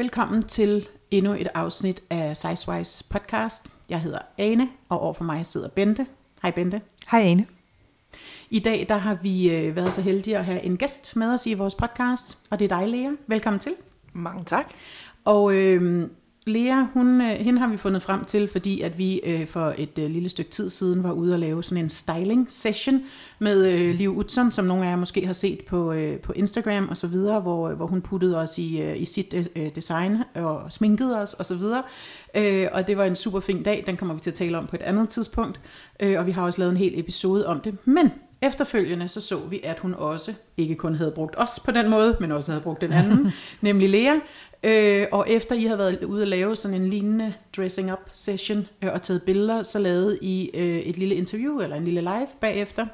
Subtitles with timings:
[0.00, 3.66] Velkommen til endnu et afsnit af Sizewise podcast.
[3.88, 6.06] Jeg hedder Ane, og overfor mig sidder Bente.
[6.42, 6.80] Hej Bente.
[7.10, 7.46] Hej Ane.
[8.50, 11.46] I dag der har vi øh, været så heldige at have en gæst med os
[11.46, 13.10] i vores podcast, og det er dig, Lea.
[13.26, 13.72] Velkommen til.
[14.12, 14.66] Mange tak.
[15.24, 16.08] Og øh,
[16.48, 19.98] Lea, hun, øh, hende har vi fundet frem til, fordi at vi øh, for et
[19.98, 23.00] øh, lille stykke tid siden var ude og lave sådan en styling session
[23.38, 26.88] med øh, Liv Utzon, som nogle af jer måske har set på, øh, på Instagram
[26.88, 30.72] og så videre, hvor, hvor hun puttede os i, øh, i sit øh, design og
[30.72, 31.82] sminkede os og så videre.
[32.34, 34.66] Øh, og det var en super fin dag, den kommer vi til at tale om
[34.66, 35.60] på et andet tidspunkt,
[36.00, 37.76] øh, og vi har også lavet en hel episode om det.
[37.84, 38.10] Men
[38.42, 42.16] Efterfølgende så så vi, at hun også ikke kun havde brugt os på den måde,
[42.20, 44.14] men også havde brugt den anden, nemlig Lea.
[44.62, 48.68] Øh, og efter I havde været ude at lave sådan en lignende dressing up session
[48.82, 52.28] øh, og taget billeder, så lavede I øh, et lille interview eller en lille live
[52.40, 52.86] bagefter.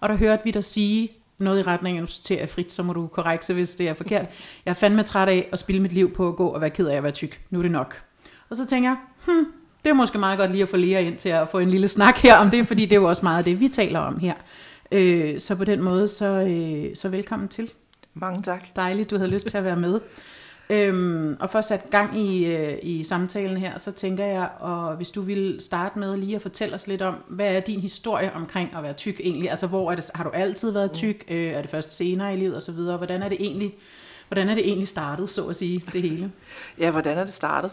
[0.00, 2.82] Og der hørte vi dig sige noget i retning af, nu citerer jeg frit, så
[2.82, 4.26] må du korrekse, hvis det er forkert.
[4.64, 6.86] Jeg er fandme træt af at spille mit liv på at gå og være ked
[6.86, 7.40] af at være tyk.
[7.50, 8.02] Nu er det nok.
[8.50, 9.46] Og så tænker jeg, hmm,
[9.84, 11.88] det er måske meget godt lige at få Lea ind til at få en lille
[11.88, 14.18] snak her om det, fordi det er jo også meget af det, vi taler om
[14.18, 14.34] her.
[14.92, 17.70] Øh, så på den måde, så, øh, så velkommen til.
[18.14, 18.76] Mange tak.
[18.76, 20.00] Dejligt, du havde lyst til at være med.
[20.70, 24.96] Øhm, og for at sætte gang i, øh, i samtalen her, så tænker jeg, og
[24.96, 28.32] hvis du vil starte med lige at fortælle os lidt om, hvad er din historie
[28.32, 29.50] omkring at være tyk egentlig?
[29.50, 31.24] Altså, hvor er det, har du altid været tyk?
[31.28, 31.34] Mm.
[31.34, 32.96] Øh, er det først senere i livet og så videre?
[32.96, 33.74] Hvordan er det egentlig,
[34.28, 36.32] hvordan er det egentlig startet, så at sige, det hele?
[36.80, 37.70] ja, hvordan er det startet?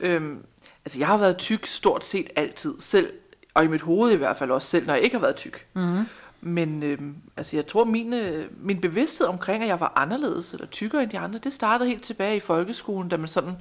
[0.00, 0.38] Øhm,
[0.84, 3.12] altså, jeg har været tyk stort set altid, selv,
[3.54, 5.66] og i mit hoved i hvert fald også selv, når jeg ikke har været tyk.
[5.74, 5.98] Mm.
[6.40, 6.98] Men øh,
[7.36, 8.14] altså jeg tror, min,
[8.60, 12.02] min bevidsthed omkring, at jeg var anderledes eller tykkere end de andre, det startede helt
[12.02, 13.56] tilbage i folkeskolen, da man sådan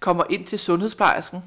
[0.00, 1.42] kommer ind til sundhedsplejersken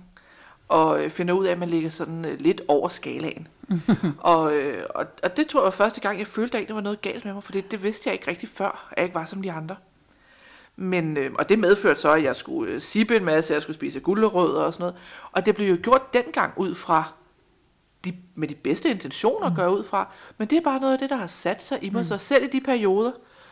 [0.67, 3.47] og øh, finder ud af, at man ligger sådan øh, lidt over skalaen.
[4.17, 6.81] og, øh, og, og det tror jeg var første gang, jeg følte, at der var
[6.81, 9.15] noget galt med mig, for det, det vidste jeg ikke rigtig før, at jeg ikke
[9.15, 9.75] var som de andre.
[10.75, 13.99] Men, øh, og det medførte så, at jeg skulle sippe en masse, jeg skulle spise
[13.99, 14.95] gulerødder og sådan noget.
[15.31, 17.13] Og det blev jo gjort dengang ud fra
[18.11, 19.55] de, med de bedste intentioner mm.
[19.55, 21.89] gør ud fra, men det er bare noget af det, der har sat sig i
[21.89, 21.99] mig.
[21.99, 22.03] Mm.
[22.03, 23.11] Så selv i de perioder,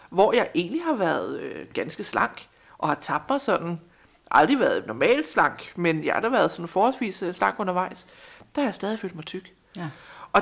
[0.09, 3.79] hvor jeg egentlig har været øh, ganske slank, og har tabt mig sådan,
[4.31, 8.07] aldrig været normalt slank, men jeg har da været sådan forholdsvis øh, slank undervejs,
[8.55, 9.53] der har jeg stadig følt mig tyk.
[9.77, 9.89] Ja.
[10.33, 10.41] Og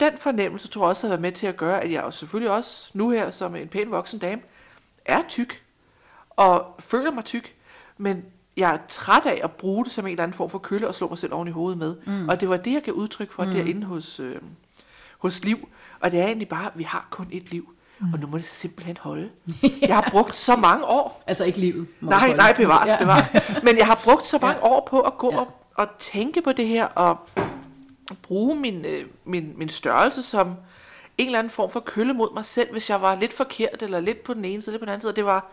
[0.00, 2.50] den fornemmelse tror jeg også har været med til at gøre, at jeg jo selvfølgelig
[2.50, 4.42] også nu her som en pæn voksen dame,
[5.04, 5.62] er tyk,
[6.30, 7.54] og føler mig tyk,
[7.96, 8.24] men
[8.58, 10.94] jeg er træt af at bruge det som en eller anden form for kølle og
[10.94, 11.96] slå mig selv oven i hovedet med.
[12.06, 12.28] Mm.
[12.28, 13.50] Og det var det, jeg gav udtryk for mm.
[13.50, 14.36] derinde hos, øh,
[15.18, 15.68] hos Liv.
[16.00, 17.72] Og det er egentlig bare, at vi har kun et liv.
[17.98, 18.12] Mm.
[18.12, 19.30] Og nu må det simpelthen holde.
[19.80, 21.24] Jeg har brugt så mange år.
[21.26, 21.86] Altså ikke livet.
[22.00, 22.98] Nej, nej, bevares, ja.
[22.98, 23.28] bevares.
[23.62, 24.68] Men jeg har brugt så mange ja.
[24.68, 25.40] år på at gå ja.
[25.40, 27.18] og, og tænke på det her, og
[28.22, 30.54] bruge min, øh, min, min størrelse som
[31.18, 34.00] en eller anden form for kølle mod mig selv, hvis jeg var lidt forkert, eller
[34.00, 35.10] lidt på den ene side, eller på den anden side.
[35.10, 35.46] Og det var,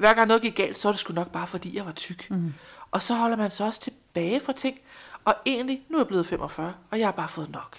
[0.00, 2.30] hver gang noget gik galt, så var det sgu nok bare fordi, jeg var tyk.
[2.30, 2.54] Mm.
[2.90, 4.78] Og så holder man så også tilbage fra ting.
[5.24, 7.76] Og egentlig, nu er jeg blevet 45, og jeg har bare fået nok.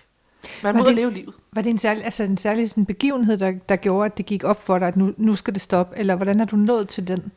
[0.64, 1.34] Man må leve livet.
[1.52, 4.44] Var det en særlig, altså en særlig sådan begivenhed, der, der gjorde, at det gik
[4.44, 5.98] op for dig, at nu, nu skal det stoppe?
[5.98, 7.32] Eller hvordan har du nået til den?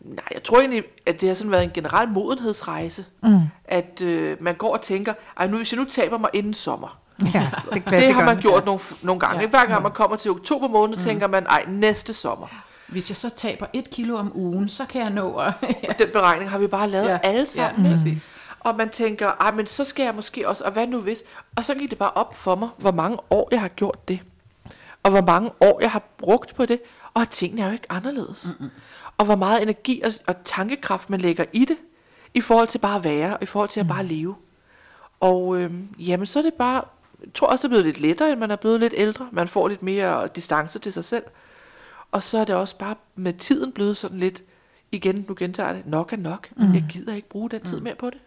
[0.00, 3.04] Nej, jeg tror egentlig, at det har sådan været en generel modenhedsrejse.
[3.22, 3.40] Mm.
[3.64, 7.00] At øh, man går og tænker, Ej, nu, hvis jeg nu taber mig inden sommer,
[7.34, 8.64] Ja, det, det har man gjort ja.
[8.64, 9.40] nogle, nogle gange.
[9.40, 9.48] Ja.
[9.48, 11.02] Hver gang man kommer til oktober måned, mm.
[11.02, 12.46] tænker man, ej, næste sommer
[12.88, 15.52] hvis jeg så taber et kilo om ugen, så kan jeg nå at...
[15.82, 15.92] ja.
[15.98, 17.18] Den beregning har vi bare lavet ja.
[17.22, 17.86] alle sammen.
[17.86, 18.20] Ja, mm.
[18.60, 21.22] Og man tænker, ej, men så skal jeg måske også, og hvad nu hvis?
[21.56, 24.20] Og så gik det bare op for mig, hvor mange år jeg har gjort det.
[25.02, 26.80] Og hvor mange år jeg har brugt på det.
[27.14, 28.46] Og tingene er jo ikke anderledes.
[28.58, 28.70] Mm-mm.
[29.18, 31.76] Og hvor meget energi og, og tankekraft man lægger i det,
[32.34, 33.92] i forhold til bare at være, og i forhold til at mm.
[33.92, 34.34] bare leve.
[35.20, 36.84] Og øhm, jamen, så er det bare,
[37.20, 39.28] jeg tror også, det er blevet lidt lettere, end man er blevet lidt ældre.
[39.32, 41.24] Man får lidt mere distance til sig selv.
[42.14, 44.42] Og så er det også bare med tiden blevet sådan lidt,
[44.92, 46.48] igen, nu gentager det, nok er nok.
[46.56, 46.74] Mm.
[46.74, 47.84] Jeg gider ikke bruge den tid mm.
[47.84, 48.18] mere på det.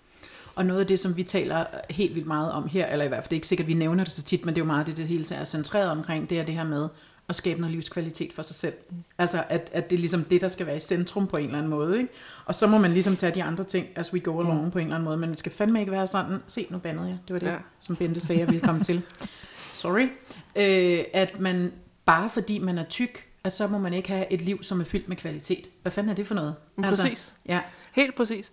[0.56, 3.24] Og noget af det, som vi taler helt vildt meget om her, eller i hvert
[3.24, 4.68] fald det er ikke sikkert, at vi nævner det så tit, men det er jo
[4.68, 6.88] meget det, det hele er centreret omkring, det er det her med
[7.30, 8.74] at skabe noget livskvalitet for sig selv.
[8.90, 8.96] Mm.
[9.18, 11.58] Altså, at, at det er ligesom det, der skal være i centrum på en eller
[11.58, 11.98] anden måde.
[11.98, 12.10] Ikke?
[12.46, 14.72] Og så må man ligesom tage de andre ting, as we go along mm.
[14.72, 17.08] på en eller anden måde, men det skal fandme ikke være sådan, se, nu bandede
[17.08, 17.58] jeg, det var det, ja.
[17.80, 19.02] som Bente sagde, jeg ville komme til.
[19.74, 20.08] Sorry.
[20.56, 21.74] Øh, at man,
[22.06, 24.86] bare fordi man er tyk, at så må man ikke have et liv, som er
[24.86, 25.68] fyldt med kvalitet.
[25.82, 26.56] Hvad fanden er det for noget?
[26.84, 27.34] Altså, præcis.
[27.46, 27.60] Ja.
[27.92, 28.52] Helt præcis.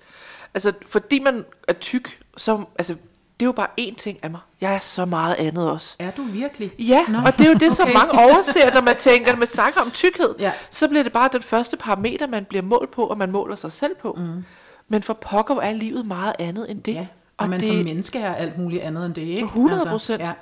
[0.55, 2.97] Altså, fordi man er tyk, så, altså,
[3.41, 4.41] det er jo bare én ting af mig.
[4.61, 5.97] Jeg er så meget andet også.
[5.99, 6.73] Er du virkelig?
[6.79, 7.19] Ja, Nå.
[7.19, 7.99] og det er jo det, som okay.
[7.99, 10.35] mange overser, når man tænker, når man snakker om tykkhed.
[10.39, 10.53] Ja.
[10.71, 13.73] Så bliver det bare den første parameter, man bliver målt på, og man måler sig
[13.73, 14.17] selv på.
[14.19, 14.45] Mm.
[14.89, 16.95] Men for pokker er livet meget andet end det.
[16.95, 17.07] Ja.
[17.37, 19.43] Og, og man det, som menneske er alt muligt andet end det, ikke?
[19.43, 20.21] 100 altså, procent.
[20.21, 20.35] Altså,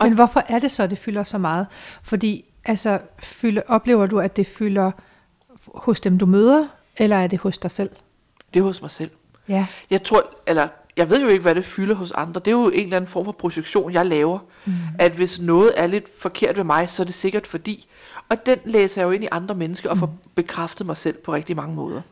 [0.00, 0.04] ja.
[0.04, 1.66] Men hvorfor er det så, det fylder så meget?
[2.02, 4.90] Fordi Altså, fylder, oplever du, at det fylder
[5.74, 6.66] hos dem, du møder,
[6.96, 7.90] eller er det hos dig selv?
[8.54, 9.10] det er hos mig selv.
[9.48, 9.66] Ja.
[9.90, 12.40] Jeg tror, eller jeg ved jo ikke, hvad det fylder hos andre.
[12.40, 14.38] Det er jo en eller anden form for projektion, jeg laver.
[14.64, 14.72] Mm.
[14.98, 17.88] At hvis noget er lidt forkert ved mig, så er det sikkert fordi.
[18.28, 21.32] Og den læser jeg jo ind i andre mennesker og får bekræftet mig selv på
[21.32, 22.02] rigtig mange måder.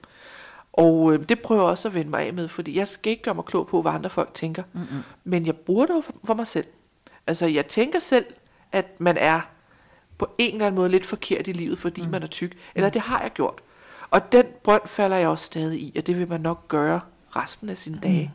[0.73, 3.23] Og øh, det prøver jeg også at vende mig af med, fordi jeg skal ikke
[3.23, 4.63] gøre mig klog på, hvad andre folk tænker.
[4.73, 5.03] Mm-hmm.
[5.25, 6.67] Men jeg bruger det for, for mig selv.
[7.27, 8.27] Altså, jeg tænker selv,
[8.73, 9.41] at man er
[10.19, 12.11] på en eller anden måde lidt forkert i livet, fordi mm.
[12.11, 12.57] man er tyk.
[12.75, 13.61] Eller det har jeg gjort.
[14.11, 17.01] Og den brønd falder jeg også stadig i, og det vil man nok gøre
[17.37, 18.33] resten af sine dage.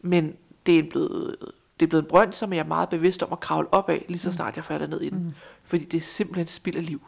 [0.00, 0.34] Men
[0.66, 1.36] det er blevet,
[1.80, 4.04] det er blevet en brønd, som jeg er meget bevidst om at kravle op af,
[4.08, 5.34] lige så snart jeg falder ned i den.
[5.64, 7.00] Fordi det er simpelthen spild af liv.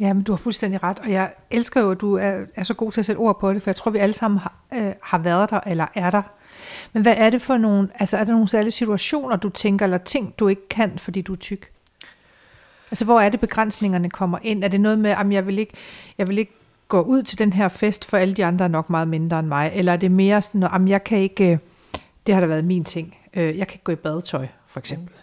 [0.00, 2.74] Ja, men du har fuldstændig ret, og jeg elsker jo, at du er, er så
[2.74, 4.92] god til at sætte ord på det, for jeg tror, vi alle sammen har, øh,
[5.02, 6.22] har været der, eller er der.
[6.92, 9.98] Men hvad er det for nogle, altså er der nogle særlige situationer, du tænker, eller
[9.98, 11.72] ting, du ikke kan, fordi du er tyk?
[12.90, 14.64] Altså, hvor er det begrænsningerne kommer ind?
[14.64, 15.72] Er det noget med, at jeg vil ikke,
[16.18, 16.52] jeg vil ikke
[16.88, 19.48] gå ud til den her fest, for alle de andre er nok meget mindre end
[19.48, 19.72] mig?
[19.74, 21.58] Eller er det mere sådan, at jeg kan ikke, øh,
[22.26, 25.14] det har da været min ting, øh, jeg kan ikke gå i badetøj, for eksempel.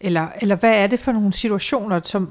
[0.00, 2.30] Eller, eller hvad er det for nogle situationer, som,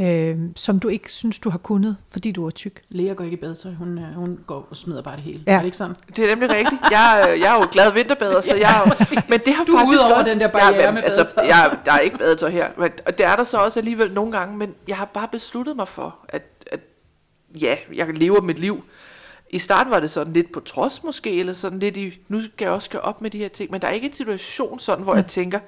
[0.00, 2.82] øh, som du ikke synes, du har kunnet, fordi du er tyk?
[2.88, 5.42] Lea går ikke i badetøj, hun, øh, hun går og smider bare det hele.
[5.46, 5.52] Ja.
[5.54, 5.96] Er det ikke sådan?
[6.16, 6.80] Det er nemlig rigtigt.
[6.90, 9.76] Jeg, er- jeg er jo glad vinterbader, så jeg er jo, men det har Du
[9.76, 11.44] faktisk over også, den der barriere ja, med altså, badetøj.
[11.46, 14.32] jeg, der er ikke badetøj her, men, og det er der så også alligevel nogle
[14.38, 16.80] gange, men jeg har bare besluttet mig for, at, at
[17.60, 18.84] ja, jeg lever mit liv.
[19.52, 22.64] I starten var det sådan lidt på trods måske, eller sådan lidt i, nu skal
[22.64, 25.04] jeg også gøre op med de her ting, men der er ikke en situation sådan,
[25.04, 25.58] hvor jeg tænker,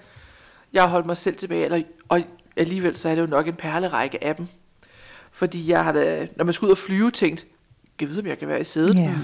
[0.73, 2.21] jeg har holdt mig selv tilbage, eller, og
[2.57, 4.47] alligevel så er det jo nok en perlerække af dem.
[5.33, 7.47] Fordi jeg har da, når man skal ud og flyve, tænkt,
[8.01, 8.95] jeg ved, om jeg kan være i sædet.
[8.95, 9.15] Ja.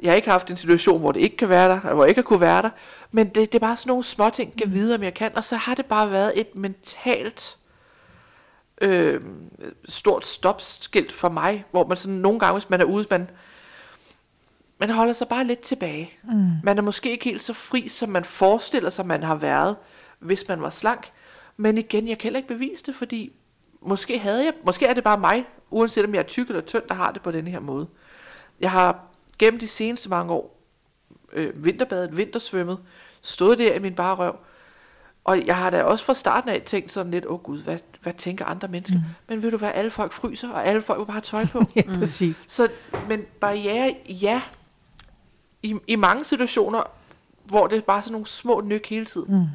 [0.00, 2.08] Jeg har ikke haft en situation, hvor det ikke kan være der, eller hvor jeg
[2.08, 2.70] ikke har kunne være der.
[3.10, 5.36] Men det, det er bare sådan nogle små ting, jeg vide, om jeg kan.
[5.36, 7.56] Og så har det bare været et mentalt
[8.80, 9.20] øh,
[9.88, 13.30] stort stopskilt for mig, hvor man sådan nogle gange, hvis man er ude, man,
[14.80, 16.10] man holder sig bare lidt tilbage.
[16.24, 16.50] Mm.
[16.62, 19.76] Man er måske ikke helt så fri, som man forestiller sig, man har været,
[20.18, 21.10] hvis man var slank.
[21.60, 23.32] Men igen, jeg kan heller ikke bevise det, fordi
[23.80, 26.82] måske havde jeg, måske er det bare mig, uanset om jeg er tyk eller tynd,
[26.88, 27.86] der har det på denne her måde.
[28.60, 29.04] Jeg har
[29.38, 30.60] gennem de seneste mange år
[31.32, 32.78] øh, vinterbadet, vintersvømmet,
[33.22, 34.36] stået der i min bare røv,
[35.24, 37.78] og jeg har da også fra starten af tænkt sådan lidt, åh oh gud, hvad,
[38.02, 38.96] hvad tænker andre mennesker?
[38.96, 39.02] Mm.
[39.28, 41.62] Men ved du hvad, alle folk fryser, og alle folk vil bare have tøj på.
[41.76, 42.44] Ja, præcis.
[42.48, 42.68] Så,
[43.08, 44.42] men barriere, ja,
[45.62, 46.82] i, i mange situationer,
[47.44, 49.34] hvor det er bare sådan nogle små nyk hele tiden.
[49.34, 49.46] Mm.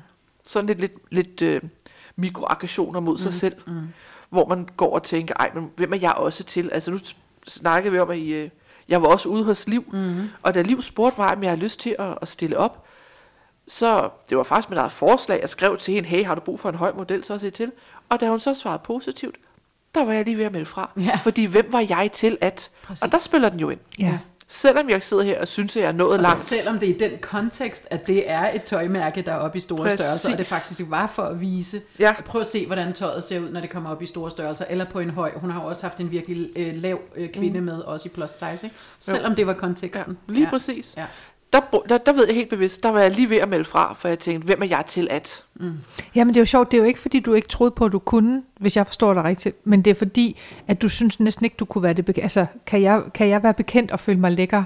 [0.45, 1.61] Sådan lidt, lidt, lidt øh,
[2.15, 3.88] mikroaggressioner mod sig selv, mm.
[4.30, 6.69] hvor man går og tænker, ej, men hvem er jeg også til?
[6.71, 7.00] Altså nu
[7.48, 8.50] snakkede vi om, at I, øh,
[8.88, 10.30] jeg var også ude hos Liv, mm.
[10.42, 12.86] og da Liv spurgte mig, om jeg har lyst til at, at stille op,
[13.68, 16.60] så det var faktisk mit eget forslag, jeg skrev til hende, hey, har du brug
[16.60, 17.71] for en høj model, så se til.
[18.10, 19.36] Og da hun så svarede positivt,
[19.95, 20.89] der var jeg lige ved at melde fra.
[20.98, 21.16] Ja.
[21.16, 22.71] Fordi hvem var jeg til at...
[22.83, 23.04] Præcis.
[23.04, 23.80] Og der spiller den jo ind.
[24.00, 24.19] Ja.
[24.55, 26.38] Selvom jeg sidder her og synes, at jeg er nået Og langt.
[26.38, 29.61] selvom det er i den kontekst, at det er et tøjmærke, der er oppe i
[29.61, 30.00] store Præcis.
[30.00, 32.15] størrelser, og det faktisk var for at vise, Ja.
[32.25, 34.85] prøv at se, hvordan tøjet ser ud, når det kommer op i store størrelser, eller
[34.85, 35.31] på en høj.
[35.35, 38.31] Hun har jo også haft en virkelig øh, lav øh, kvinde med, også i plus
[38.31, 38.75] size, ikke?
[39.00, 40.17] selvom det var Ja, konteksten.
[40.27, 40.50] lige ja.
[40.50, 40.94] præcis.
[40.97, 41.06] Ja.
[41.53, 41.59] Der,
[41.89, 44.07] der, der ved jeg helt bevidst, der var jeg lige ved at melde fra, for
[44.07, 45.44] jeg tænkte, hvem er jeg til at?
[46.15, 47.85] Ja, men det er jo sjovt, det er jo ikke fordi, du ikke troede på,
[47.85, 51.19] at du kunne, hvis jeg forstår dig rigtigt, men det er fordi, at du synes
[51.19, 52.23] næsten ikke, du kunne være det bekendt.
[52.23, 54.63] Altså, kan jeg, kan jeg være bekendt og føle mig lækker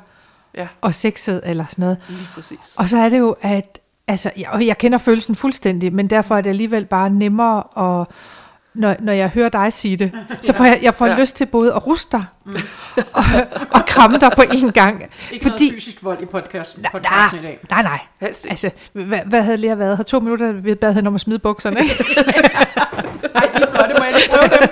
[0.55, 1.97] Ja, og sexet eller sådan noget?
[2.09, 2.57] lige præcis.
[2.75, 6.35] Og så er det jo, at altså, jeg, og jeg kender følelsen fuldstændig, men derfor
[6.37, 7.63] er det alligevel bare nemmere
[8.01, 8.07] at
[8.73, 11.19] når, når jeg hører dig sige det, så får jeg, jeg får Ja.
[11.19, 12.25] lyst til både at ruste dig
[13.13, 13.23] og,
[13.71, 15.03] og kramme dig på en gang.
[15.31, 15.76] Ikke Fordi...
[16.07, 17.59] vold i podcast, podcasten i dag.
[17.69, 17.99] nej, nej.
[18.19, 18.51] Helst ikke.
[18.51, 19.97] Altså, hvad, hvad havde Lea været?
[19.97, 21.95] Har to minutter, vi bad hende om at smide bukserne, ikke?
[23.33, 24.69] Nej, de er flotte, må jeg lige prøve dem.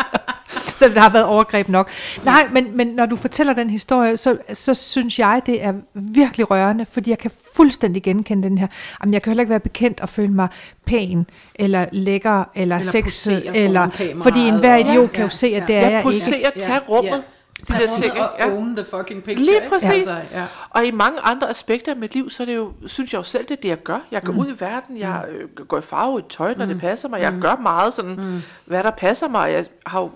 [0.78, 1.90] så det har været overgreb nok.
[2.24, 6.50] Nej, men, men når du fortæller den historie, så, så synes jeg, det er virkelig
[6.50, 8.66] rørende, fordi jeg kan fuldstændig genkende den her.
[9.02, 10.48] Jamen, jeg kan heller ikke være bekendt og føle mig
[10.86, 13.88] pæn, eller lækker, eller, Eller sexet, eller,
[14.22, 15.66] fordi enhver idiot Ja, kan jo ja, se, at ja.
[15.66, 16.02] det er Jeg jeg ikke.
[16.24, 17.22] poserer, tage rummet.
[17.60, 18.50] De der ting, ja.
[18.50, 19.44] own the fucking picture.
[19.44, 19.68] Lige ikke?
[19.68, 19.90] præcis.
[19.90, 20.46] Altså, ja.
[20.70, 23.22] Og i mange andre aspekter af mit liv, så er det jo, synes jeg jo
[23.22, 23.98] selv, det er det, jeg gør.
[24.10, 24.38] Jeg går mm.
[24.38, 26.72] ud i verden, jeg øh, går i farve i tøj, når mm.
[26.72, 27.20] det passer mig.
[27.20, 28.42] Jeg gør meget sådan, mm.
[28.64, 29.52] hvad der passer mig.
[29.52, 30.10] Jeg har jo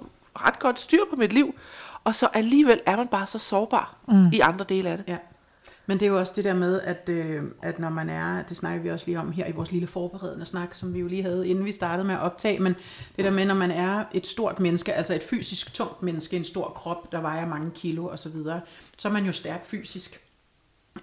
[0.47, 1.55] ret godt styr på mit liv.
[2.05, 4.33] Og så alligevel er man bare så sårbar mm.
[4.33, 5.05] i andre dele af det.
[5.09, 5.17] Ja.
[5.89, 8.57] Men det er jo også det der med, at, øh, at når man er, det
[8.57, 11.23] snakker vi også lige om her i vores lille forberedende snak, som vi jo lige
[11.23, 12.75] havde, inden vi startede med at optage, men
[13.17, 16.45] det der med, når man er et stort menneske, altså et fysisk tungt menneske, en
[16.45, 18.61] stor krop, der vejer mange kilo osv., så, videre,
[18.99, 20.28] så er man jo stærk fysisk.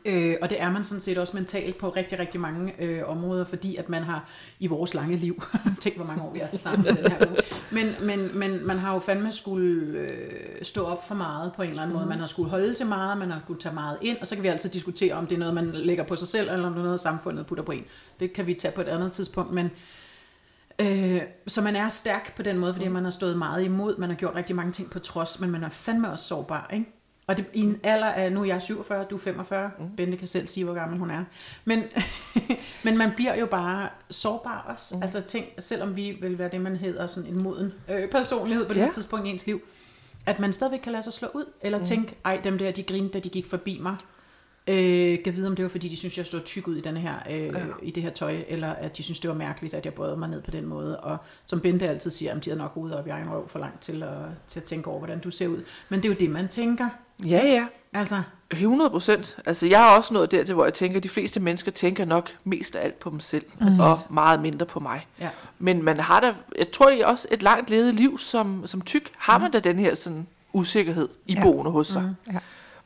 [0.06, 3.46] Øh, og det er man sådan set også mentalt på rigtig, rigtig mange øh, områder,
[3.46, 5.44] fordi at man har i vores lange liv,
[5.82, 7.38] tænk hvor mange år vi er til sammen den her uge,
[7.72, 11.70] men, men, men man har jo fandme skulle øh, stå op for meget på en
[11.70, 12.08] eller anden måde.
[12.08, 14.44] Man har skulle holde til meget, man har skulle tage meget ind, og så kan
[14.44, 16.80] vi altid diskutere, om det er noget, man lægger på sig selv, eller om det
[16.80, 17.84] er noget, samfundet putter på en.
[18.20, 19.70] Det kan vi tage på et andet tidspunkt, men
[20.80, 24.10] Øh, så man er stærk på den måde, fordi man har stået meget imod, man
[24.10, 26.95] har gjort rigtig mange ting på trods, men man er fandme også sårbar, ikke?
[27.28, 29.96] Og det, i en alder af, nu er jeg 47, du er 45, mm.
[29.98, 31.24] Bente kan selv sige, hvor gammel hun er.
[31.66, 31.84] Men,
[32.86, 34.96] men man bliver jo bare sårbar også.
[34.96, 35.02] Mm.
[35.02, 38.74] Altså tænk, selvom vi vil være det, man hedder sådan en moden øh, personlighed på
[38.74, 38.90] det ja.
[38.94, 39.62] tidspunkt i ens liv,
[40.26, 41.86] at man stadigvæk kan lade sig slå ud, eller mm.
[41.86, 43.96] tænke, ej, dem der, de grinede, da de gik forbi mig.
[44.68, 47.00] Øh, kan vide, om det var, fordi de synes, jeg stod tyk ud i, denne
[47.00, 47.66] her, øh, ja.
[47.82, 50.30] i det her tøj, eller at de synes, det var mærkeligt, at jeg bøjede mig
[50.30, 51.00] ned på den måde.
[51.00, 53.60] Og som Bente altid siger, at de havde nok hovedet op i egen røv for
[53.60, 54.18] langt til at,
[54.48, 55.64] til at tænke over, hvordan du ser ud.
[55.90, 56.90] Men det er jo det, man tænker.
[57.26, 57.66] Ja, ja.
[57.94, 59.38] Altså, 100 procent.
[59.46, 62.32] Altså, jeg har også nået dertil, hvor jeg tænker, at de fleste mennesker tænker nok
[62.44, 63.68] mest af alt på dem selv, mm.
[63.68, 65.08] og meget mindre på mig.
[65.20, 65.30] ja.
[65.60, 68.82] Men man har da, jeg tror det er også et langt levet liv som, som
[68.82, 72.02] tyk, har man da den her sådan usikkerhed iboende hos sig.
[72.02, 72.34] Mm.
[72.34, 72.40] Ja.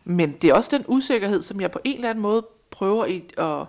[0.03, 3.23] Men det er også den usikkerhed, som jeg på en eller anden måde prøver i,
[3.37, 3.65] at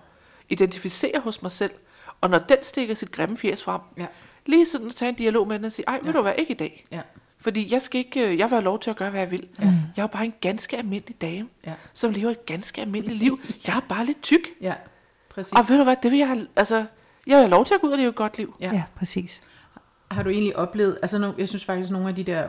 [0.49, 1.73] identificere hos mig selv.
[2.21, 4.07] Og når den stikker sit grimme fjæs frem, Ja.
[4.47, 6.51] lige sådan at tage en dialog med den og sige, ej, ved du hvad, ikke
[6.53, 6.85] i dag.
[6.93, 7.01] Ja.
[7.41, 9.49] Fordi jeg skal ikke, øh, jeg vil have lov til at gøre, hvad jeg vil.
[9.59, 11.73] Jeg er jo bare en ganske almindelig dame, Ja.
[11.93, 13.41] som lever et ganske almindeligt liv.
[13.67, 14.49] Jeg er bare lidt tyk.
[14.61, 14.75] Ja,
[15.31, 15.53] præcis.
[15.53, 16.87] Og ved du hvad, det vil jeg have, altså, jeg
[17.27, 18.55] vil have lov til at gå ud og leve et godt liv.
[18.61, 18.71] Ja.
[18.73, 19.43] ja, præcis.
[20.11, 22.49] Har du egentlig oplevet, altså jeg synes faktisk, nogle af de der,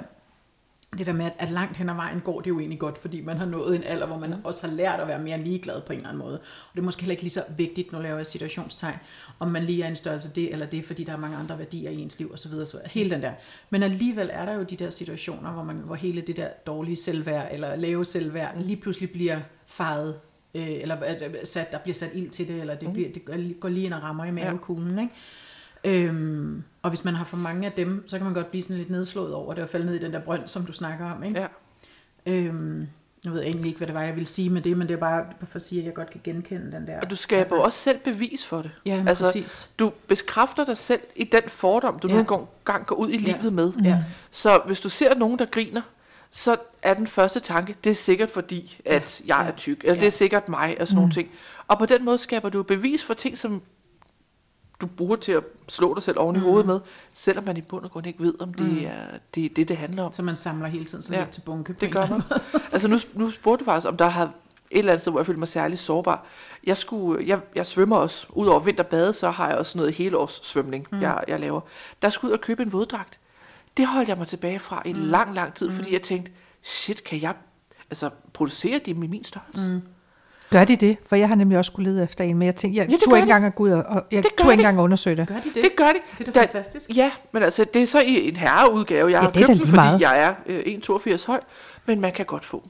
[0.98, 3.22] det der med, at, at langt hen ad vejen går det jo egentlig godt, fordi
[3.22, 5.94] man har nået en alder, hvor man også har lært at være mere ligeglad på
[5.94, 6.38] en eller anden måde.
[6.40, 8.96] Og det er måske heller ikke lige så vigtigt, nu laver jeg situationstegn,
[9.40, 11.90] om man lige er en størrelse det eller det, fordi der er mange andre værdier
[11.90, 12.52] i ens liv osv.
[12.66, 13.32] Så hele den der.
[13.70, 16.96] Men alligevel er der jo de der situationer, hvor, man, hvor hele det der dårlige
[16.96, 20.16] selvværd, eller lave selvværd, lige pludselig bliver faret
[20.56, 23.26] øh, eller at, at sat, der bliver sat ild til det, eller det, bliver, det
[23.26, 25.14] går- går lige ind og rammer i mavekuglen, ikke?
[26.08, 28.78] Øhm, og hvis man har for mange af dem, så kan man godt blive sådan
[28.78, 31.24] lidt nedslået over det og falde ned i den der brønd, som du snakker om.
[31.24, 31.40] Ikke?
[31.40, 31.48] Ja.
[32.26, 32.88] Øhm,
[33.26, 34.94] nu ved jeg egentlig ikke, hvad det var, jeg ville sige med det, men det
[34.94, 37.00] er bare for at sige, at jeg godt kan genkende den der.
[37.02, 38.72] Og du skaber jo også selv bevis for det.
[38.86, 39.70] Ja, altså, præcis.
[39.80, 42.14] Du bekræfter dig selv i den fordom, du Ja.
[42.14, 42.24] ja.
[42.24, 43.38] nogle gang- gang går ud i Ja.
[43.38, 43.74] livet med.
[43.84, 43.98] Ja.
[44.32, 45.82] Så hvis du ser nogen, der griner,
[46.32, 49.48] så er den første tanke, det er sikkert fordi, at jeg Ja.
[49.48, 50.00] er tyk, eller Ja.
[50.00, 51.30] det er sikkert mig, og sådan nogle ting.
[51.68, 53.62] Og på den måde skaber du bevis for ting, som
[54.82, 56.80] du bruger til at slå dig selv oven i hovedet med,
[57.14, 60.04] selvom man i bund og grund ikke ved, om det er det, det, det handler
[60.04, 60.14] om.
[60.14, 61.74] Så man samler hele tiden sådan Ja, lidt til bunke.
[61.74, 62.22] på Det gør man.
[62.72, 64.32] altså nu, nu spurgte du faktisk, om der har et
[64.80, 66.26] eller andet sted, hvor jeg følte mig særlig sårbar.
[66.64, 68.28] Jeg, skulle, jeg, jeg svømmer også.
[68.30, 71.02] Udover vinterbade, så har jeg også noget helårs svømning, mm.
[71.02, 71.62] jeg, jeg laver.
[72.02, 73.20] Der skulle ud og købe en våddragt.
[73.78, 75.00] Det holdt jeg mig tilbage fra i mm.
[75.00, 77.34] lang, lang tid, fordi jeg tænkte, shit, kan jeg
[77.90, 79.68] altså, producere det med min størrelse?
[79.68, 79.82] Mm.
[80.52, 80.98] Gør de det?
[81.08, 83.18] For jeg har nemlig også skulle lede efter en, men jeg tænkte, jeg Ja, turde
[83.18, 84.68] ikke engang at gå ud og, og jeg Det gør turde ikke de.
[84.68, 85.28] engang at undersøge det.
[85.28, 85.56] Gør de det?
[85.64, 86.00] Det gør de.
[86.18, 86.90] Det er da Der- fantastisk.
[86.98, 89.06] Ja, men altså, det er så i en herreudgave.
[89.12, 90.02] Jeg Ja, har det er købt den, fordi meget.
[90.02, 91.40] jeg er øh, 1,82 høj,
[91.86, 92.70] men man kan godt få.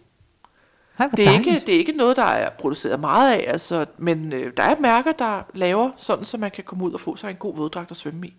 [1.00, 1.48] Ej, hvor Det er, dejligt.
[1.56, 4.76] ikke, det er ikke noget, der er produceret meget af, altså, men øh, der er
[4.80, 7.92] mærker, der laver sådan, så man kan komme ud og få sig en god våddragt
[7.92, 8.34] at svømme i.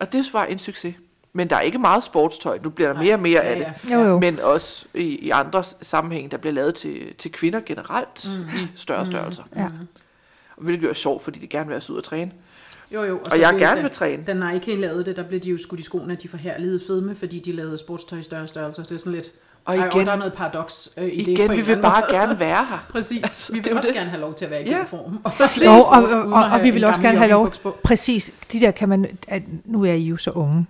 [0.00, 0.94] Og det var en succes.
[1.36, 2.58] Men der er ikke meget sportstøj.
[2.62, 3.92] Nu bliver der mere og mere af ja, det.
[3.94, 4.18] Jo, jo.
[4.18, 8.42] Men også i, i andre sammenhæng, der bliver lavet til, til kvinder generelt mm.
[8.58, 9.42] i større størrelser.
[9.56, 9.64] Ja.
[10.56, 12.30] Og hvilket er sjovt, fordi de gerne vil være ud og træne.
[12.94, 13.18] Jo, jo.
[13.24, 14.22] Og så jeg det- gerne vil træne.
[14.26, 17.16] Da Nike lavede det, der blev de jo skudt i skoene, at de forhærligede fedme,
[17.16, 18.82] fordi de lavede sportstøj i større størrelser.
[18.82, 19.30] Det er sådan lidt...
[19.64, 21.28] Og Ej, igen- der er noget paradoks øh, i det.
[21.28, 22.18] Igen, på en vi vil bare måde.
[22.20, 22.84] gerne være her.
[22.92, 23.50] Præcis.
[23.54, 23.96] Vi Det er vil jo også det.
[23.96, 24.82] gerne have lov til at være i Ja.
[24.82, 25.18] form.
[25.64, 27.52] Jo, og, og, og, og have vi vil også gerne have lov,
[27.84, 30.66] præcis, de der kan man, at nu er I jo så unge.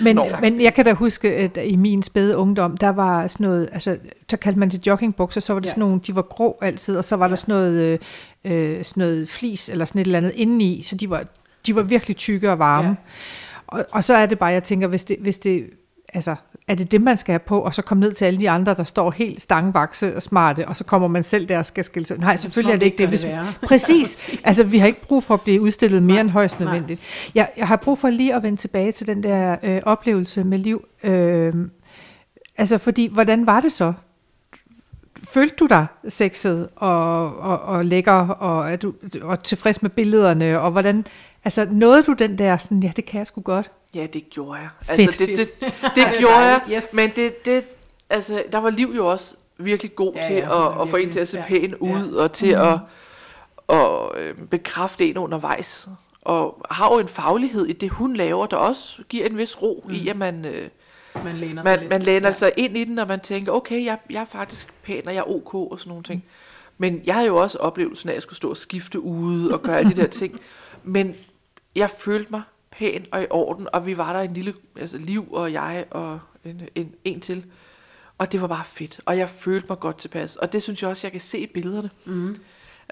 [0.00, 0.24] Men, Nå.
[0.40, 3.98] men jeg kan da huske, at i min spæde ungdom, der var sådan noget, altså,
[4.30, 5.70] så kaldte man det joggingbukser, så var det Ja.
[5.70, 7.98] sådan nogle, de var grå altid, og så var der sådan noget,
[8.44, 11.24] øh, øh, sådan noget flis, eller sådan et eller andet indeni, så de var,
[11.66, 12.88] de var virkelig tykke og varme.
[12.88, 12.94] Ja.
[13.66, 15.70] Og, og så er det bare, jeg tænker, hvis det, hvis det
[16.14, 16.34] altså,
[16.70, 18.74] er det det, man skal have på, og så komme ned til alle de andre,
[18.74, 22.06] der står helt stangvakse og smarte, og så kommer man selv der og skal skille
[22.06, 22.18] sig.
[22.18, 23.08] Nej, selvfølgelig er det ikke det.
[23.08, 23.26] Hvis,
[23.68, 24.24] præcis.
[24.44, 27.00] Altså, vi har ikke brug for at blive udstillet mere end højst nødvendigt.
[27.34, 30.58] Jeg, jeg har brug for lige at vende tilbage til den der øh, oplevelse med
[30.58, 30.84] liv.
[31.04, 31.54] Øh,
[32.58, 33.92] altså, fordi, hvordan var det så?
[35.32, 40.60] Følte du dig sexet og, og, og lækker og, er du, og tilfreds med billederne?
[40.60, 41.06] Og hvordan,
[41.44, 43.70] altså, nåede du den der sådan, ja, det kan jeg sgu godt?
[43.94, 44.68] Ja, det gjorde jeg.
[44.82, 45.00] Fedt.
[45.00, 45.60] Altså, det, det, Fedt.
[45.82, 46.60] det, Det gjorde jeg.
[46.72, 46.94] yes.
[46.94, 47.64] Men det, det,
[48.10, 50.96] altså, der var liv jo også virkelig god Ja, til ja, at, var at få
[50.96, 51.44] en til at se ja.
[51.46, 52.78] pæn ud, og til at,
[53.68, 55.88] at øh, bekræfte en undervejs.
[56.22, 59.86] Og har jo en faglighed i det, hun laver, der også giver en vis ro
[59.90, 60.68] i, at man, øh,
[61.24, 61.90] Man læner sig man, lidt.
[61.90, 62.34] man læner ja.
[62.34, 65.20] sig ind i den, og man tænker, okay, jeg, jeg er faktisk pæn, og jeg
[65.20, 66.24] er ok, og sådan nogle ting.
[66.78, 69.62] Men jeg havde jo også oplevelsen af, at jeg skulle stå og skifte ude og
[69.62, 70.40] gøre alle de der ting.
[70.82, 71.14] Men
[71.74, 75.32] jeg følte mig pæn og i orden, og vi var der en lille, altså Liv
[75.32, 77.46] og jeg og en, en, en til.
[78.18, 80.36] Og det var bare fedt, og jeg følte mig godt tilpas.
[80.36, 81.90] Og det synes jeg også, jeg kan se i billederne.
[82.04, 82.36] Mm.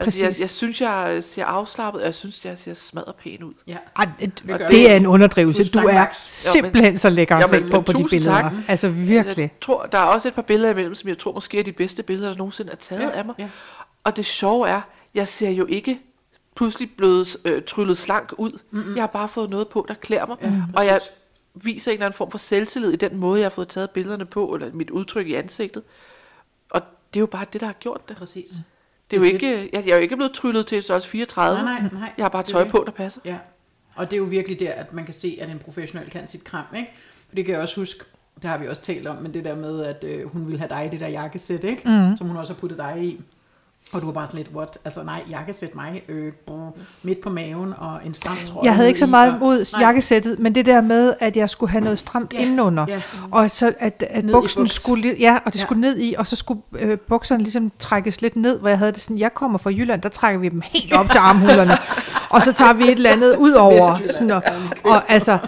[0.00, 0.40] Altså, jeg, Præcis.
[0.40, 3.52] jeg synes, jeg ser afslappet, og jeg synes, jeg ser smadret pæn ud.
[3.66, 3.76] Ja.
[3.96, 4.90] Ej, det, det det.
[4.90, 5.64] er en underdrivelse.
[5.70, 8.40] Du Du er simpelthen så lækker at Ja, se på men på de billeder.
[8.40, 8.52] tak.
[8.68, 9.42] Altså virkelig.
[9.42, 11.72] Jeg tror, der er også et par billeder imellem, som jeg tror måske er de
[11.72, 13.34] bedste billeder, der nogensinde er taget Ja, af mig.
[13.38, 13.48] ja.
[14.04, 14.80] Og det sjove er,
[15.14, 16.00] jeg ser jo ikke
[16.56, 18.58] pludselig blevet øh, tryllet slank ud.
[18.70, 18.94] Mm-hmm.
[18.94, 20.36] Jeg har bare fået noget på, der klæder mig.
[20.42, 21.00] Ja, og jeg
[21.54, 24.24] viser en eller anden form for selvtillid i den måde, jeg har fået taget billederne
[24.24, 25.82] på, eller mit udtryk i ansigtet.
[26.70, 26.80] Og
[27.14, 28.16] det er jo bare det, der har gjort det.
[28.16, 28.50] Præcis.
[29.10, 31.62] Det er, jo ikke, jeg, jeg er jo ikke blevet tryllet til størrelse 34.
[31.62, 32.12] Nej, nej, nej.
[32.16, 32.70] Jeg har bare tøj det.
[32.70, 33.20] på, der passer.
[33.24, 33.36] Ja,
[33.94, 36.44] og det er jo virkelig der, at man kan se, at en professionel kan sit
[36.44, 36.90] kram, ikke?
[37.28, 38.04] For det kan jeg også huske,
[38.42, 40.68] det har vi også talt om, men det der med, at øh, hun ville have
[40.68, 41.82] dig i det der jakkesæt, ikke?
[41.84, 42.16] Mm.
[42.16, 43.20] Som hun også har puttet dig i.
[43.92, 44.78] Og du var bare sådan lidt, what?
[44.84, 46.32] Altså nej, jakkesæt mig øh,
[47.02, 48.64] midt på maven og en stram trøje.
[48.64, 49.82] Jeg havde ikke så meget og- mod Nej.
[49.82, 53.02] jakkesættet, men det der med, at jeg skulle have noget stramt Ja, indenunder, ja.
[53.30, 54.72] og så at, at Ned buksen buks.
[54.72, 55.62] skulle, ja, og det Ja.
[55.64, 58.92] skulle ned i, og så skulle øh, bukserne ligesom trækkes lidt ned, hvor jeg havde
[58.92, 61.76] det sådan, jeg kommer fra Jylland, der trækker vi dem helt op til armhulerne,
[62.34, 64.42] og så tager vi et eller andet ud over, sådan, og,
[64.84, 65.38] og altså,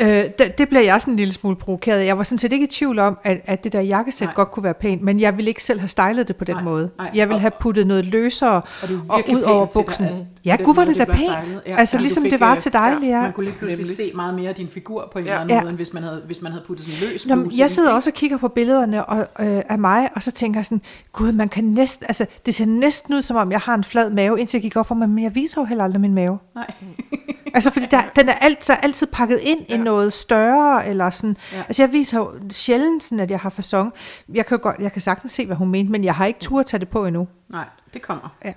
[0.00, 2.06] øh, det, det blev jeg sådan en lille smule provokeret.
[2.06, 4.34] Jeg var sådan set ikke i tvivl om, at, at det der jakkesæt Nej.
[4.34, 6.62] godt kunne være pænt, men jeg ville ikke selv have stylet det på den Nej,
[6.64, 6.90] måde.
[6.98, 7.10] nej.
[7.14, 8.62] Jeg ville Og- have puttet noget løsere Og
[9.08, 10.04] og ud over dig, buksen.
[10.04, 10.14] at-
[10.44, 11.18] Ja, gud var det da pænt.
[11.20, 11.62] stylet.
[11.66, 13.22] Ja, Altså ja, ligesom fik, det var øh, til dig, ja, Lea.
[13.22, 13.96] Man kunne lige pludselig Nemlig.
[13.96, 15.30] se meget mere af din figur på en Ja.
[15.30, 15.60] eller anden Ja.
[15.60, 17.92] måde, end hvis man havde, hvis man havde puttet sådan en løs bluse jeg sidder
[17.92, 19.26] også og kigger på billederne og, øh,
[19.68, 20.80] af mig, og så tænker jeg sådan,
[21.12, 24.10] gud, man kan næsten, altså, det ser næsten ud, som om jeg har en flad
[24.10, 26.38] mave, indtil jeg gik op for mig, men jeg viser jo heller aldrig min mave.
[26.54, 26.70] Nej.
[27.54, 29.74] Altså, fordi der, den er altid, altid pakket ind ja.
[29.74, 29.82] i Ja.
[29.84, 31.36] noget større, eller sådan.
[31.52, 31.56] Ja.
[31.56, 31.62] Ja.
[31.62, 33.92] Altså, jeg viser jo sjældent sådan, at jeg har fasong.
[34.34, 36.40] Jeg kan, jo godt, jeg kan sagtens se, hvad hun mente, men jeg har ikke
[36.40, 37.28] tur at tage det på endnu.
[37.48, 38.36] Nej, det kommer.
[38.44, 38.52] Ja.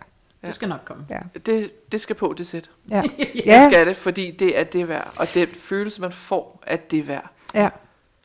[0.46, 1.06] Det skal nok komme.
[1.10, 1.20] Ja.
[1.46, 2.70] Det, det skal på, det sæt.
[2.90, 3.02] Ja.
[3.18, 3.24] Ja.
[3.46, 5.14] Ja, skal det, fordi det er det værd.
[5.18, 7.30] Og den følelse, man får, at det er værd.
[7.54, 7.70] ja.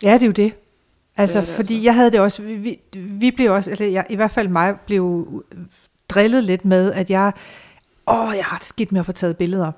[0.02, 0.52] ja, det er jo det.
[1.16, 1.84] Altså, Det det fordi altså.
[1.84, 4.74] jeg havde det også, vi, vi, vi blev også, eller jeg, i hvert fald mig,
[4.86, 5.44] blev
[6.08, 7.32] drillet lidt med, at jeg,
[8.06, 9.72] åh, jeg har det skidt med at få taget billeder.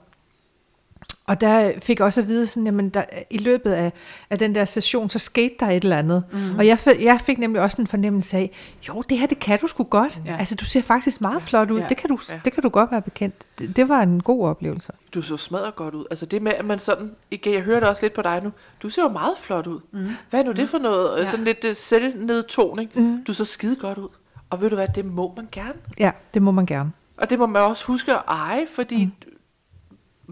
[1.30, 3.92] Og der fik jeg også at vide, sådan, jamen, der, i løbet af,
[4.30, 6.24] af den der session, så skete der et eller andet.
[6.32, 6.58] Mm.
[6.58, 8.50] Og jeg, fik- jeg fik nemlig også en fornemmelse af,
[8.88, 10.18] jo, det her, det kan du sgu godt.
[10.26, 10.36] Ja.
[10.38, 11.80] Altså, du ser faktisk meget flot ud.
[11.80, 11.86] Ja.
[11.88, 12.40] Det, kan du, Ja.
[12.44, 13.34] det kan du godt være bekendt.
[13.58, 14.92] Det, det var en god oplevelse.
[15.14, 16.04] Du så smadret godt ud.
[16.10, 18.50] Altså det med, at man sådan, igen, jeg hører det også lidt på dig nu,
[18.82, 19.80] du ser jo meget flot ud.
[19.92, 20.08] Mm.
[20.30, 21.14] Hvad er nu det for noget?
[21.16, 21.20] Ja.
[21.20, 21.26] Ja.
[21.26, 22.90] Sådan lidt uh, selvnedtoning.
[22.94, 23.24] Mm.
[23.26, 24.08] Du så skide godt ud.
[24.50, 25.74] Og ved du hvad, det må man gerne.
[25.98, 26.92] Ja, det må man gerne.
[27.16, 29.12] Og det må man også huske at eje, fordi, mm.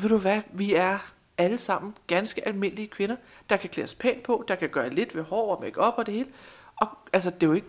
[0.03, 0.99] Ved du hvad, vi er
[1.39, 3.17] alle sammen ganske almindelige kvinder,
[3.51, 6.15] der kan klædes pænt på, der kan gøre lidt ved hår og make og det
[6.15, 6.29] hele.
[6.77, 7.67] Og altså, det er jo ikke,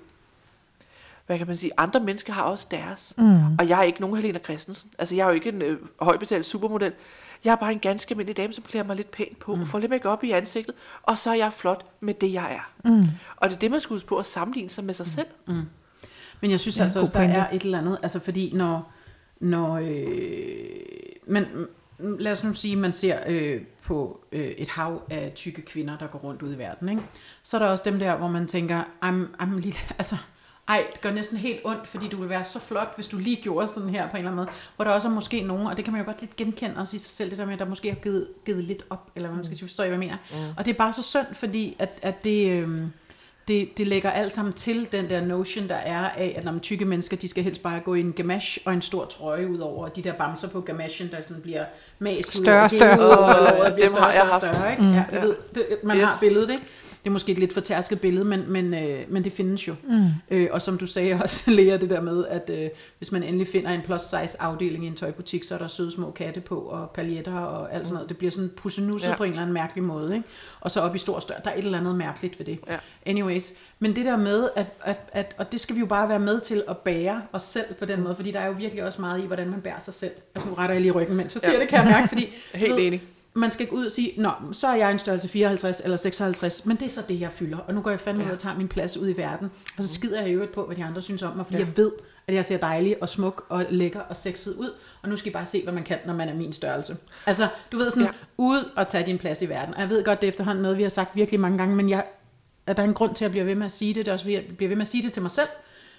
[1.26, 3.14] hvad kan man sige, andre mennesker har også deres.
[3.18, 3.54] Mm.
[3.60, 4.92] Og jeg er ikke nogen Helena Christensen.
[5.00, 6.94] Altså, jeg er jo ikke en øh, højbetalt supermodel.
[7.44, 9.66] Jeg er bare en ganske almindelig dame, som klæder mig lidt pænt på, mm.
[9.66, 12.90] får lidt make i ansigtet, og så er jeg flot med det, jeg er.
[12.90, 13.08] Mm.
[13.36, 15.28] Og det er det, man skal huske på, at sammenligne sig med sig selv.
[15.48, 15.62] Mm.
[16.42, 17.36] Men jeg synes Ja, altså også, der pointe.
[17.36, 18.92] er et eller andet, altså fordi når,
[19.40, 20.70] når øh,
[21.28, 21.68] men mm,
[22.00, 26.08] lad os nu sige, man ser øh, på øh, et hav af tykke kvinder, der
[26.08, 27.02] går rundt ud i verden, ikke?
[27.44, 30.16] så er der også dem der, hvor man tænker, I'm, I'm lille, altså,
[30.68, 33.42] ej, det gør næsten helt ondt, fordi du vil være så flot, hvis du lige
[33.42, 34.58] gjorde sådan her på en eller anden måde.
[34.76, 36.96] Hvor der også er måske nogen, og det kan man jo godt lidt genkende også
[36.96, 39.30] i sig selv, det der med, at der måske har givet, givet lidt op, eller
[39.30, 40.18] hvad man skal sige, forstår I, hvad jeg mener?
[40.32, 40.54] Mm.
[40.58, 42.50] Og det er bare så synd, fordi at, at det...
[42.50, 42.88] Øh,
[43.50, 46.86] det, det lægger alt sammen til den der notion, der er af, at når tykke
[46.86, 49.86] mennesker, de skal helst bare gå i en gamache og en stor trøje ud over,
[49.86, 51.66] og de der bamser på gamachen, der sådan bliver
[52.00, 52.96] mast ud Større over og større.
[52.96, 54.56] hele, og Åh, låret bliver dem større, har jeg større, haft.
[54.56, 54.84] større, ikke?
[54.84, 54.94] Mm.
[54.94, 56.02] Ja, jeg ved, det, man yes.
[56.02, 56.10] Yes.
[56.10, 56.64] har billedet, ikke?
[57.04, 59.76] Det er måske et lidt fortærsket billede, men, men, øh, men det findes jo.
[59.84, 60.06] Mm.
[60.32, 63.48] Øh, og som du sagde også, Lea, det der med, at øh, hvis man endelig
[63.48, 66.56] finder en plus size afdeling i en tøjbutik, så er der søde små katte på,
[66.60, 68.10] og paljetter og alt sådan noget.
[68.10, 69.16] Det bliver sådan pussenusset ja.
[69.16, 70.16] På en eller anden mærkelig måde.
[70.16, 70.28] Ikke?
[70.60, 72.60] Og så op i stor og større, der er et eller andet mærkeligt ved det.
[72.68, 72.78] Ja.
[73.06, 76.20] Anyways, men det der med, at, at, at, og det skal vi jo bare være
[76.20, 79.02] med til at bære os selv på den måde, fordi der er jo virkelig også
[79.02, 80.12] meget i, hvordan man bærer sig selv.
[80.36, 81.60] Altså nu retter jeg lige ryggen, mens jeg siger Ja.
[81.60, 83.04] det, kan jeg mærke, fordi Helt ved, enig.
[83.40, 86.66] Man skal gå ud og sige, nå, så er jeg en størrelse 54 eller 56,
[86.66, 87.58] men det er så det, jeg fylder.
[87.58, 89.52] Og nu går jeg fandme ud og tager min plads ud i verden.
[89.78, 91.66] Og så skider jeg i øvrigt på, hvad de andre synes om mig, fordi Ja.
[91.66, 91.92] jeg ved,
[92.28, 94.72] at jeg ser dejlig og smuk og lækker og sexet ud.
[95.02, 96.98] Og nu skal I bare se, hvad man kan, når man er min størrelse.
[97.26, 98.08] Altså, du ved sådan, Ja.
[98.08, 98.14] ja.
[98.38, 99.74] ud og tage din plads i verden.
[99.74, 101.90] Og jeg ved godt, det er efterhånden noget, vi har sagt virkelig mange gange, men
[101.90, 102.04] jeg,
[102.68, 104.06] at der er en grund til, at jeg bliver ved med at sige det.
[104.06, 105.48] Det er også, fordi jeg bliver ved med at sige det til mig selv,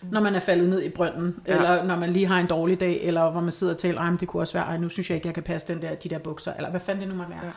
[0.03, 1.55] når man er faldet ned i brønden, Ja.
[1.57, 4.17] eller når man lige har en dårlig dag, eller hvor man sidder og taler, men
[4.21, 6.09] det kunne også være, ej, nu synes jeg ikke, jeg kan passe den der, de
[6.09, 7.41] der bukser, eller hvad fanden det nu måtte være.
[7.41, 7.47] Ja.
[7.47, 7.53] Ja.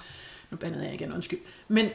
[0.52, 1.40] Nu bandede jeg igen, undskyld.
[1.68, 1.90] Men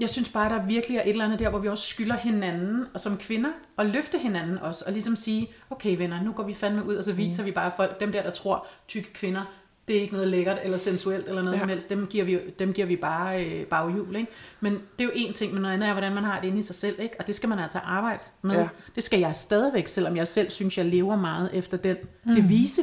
[0.00, 2.84] jeg synes bare, der virkelig er et eller andet der, hvor vi også skylder hinanden,
[2.94, 6.54] og som kvinder, og løfte hinanden også, og ligesom sige, okay venner, nu går vi
[6.54, 7.46] fandme ud, og så viser mm.
[7.46, 9.42] vi bare folk, dem der, der tror, tykke kvinder,
[9.88, 11.60] det er ikke noget lækkert eller sensuelt eller noget ja.
[11.60, 14.32] som helst, dem giver vi, dem giver vi bare øh, baghjul, ikke?
[14.60, 16.58] Men det er jo en ting, men noget andet er, hvordan man har det inde
[16.58, 17.14] i sig selv, ikke?
[17.18, 18.54] Og det skal man altså arbejde med.
[18.54, 18.68] Ja.
[18.94, 22.34] Det skal jeg stadigvæk, selvom jeg selv synes, jeg lever meget efter den mm.
[22.34, 22.82] devise.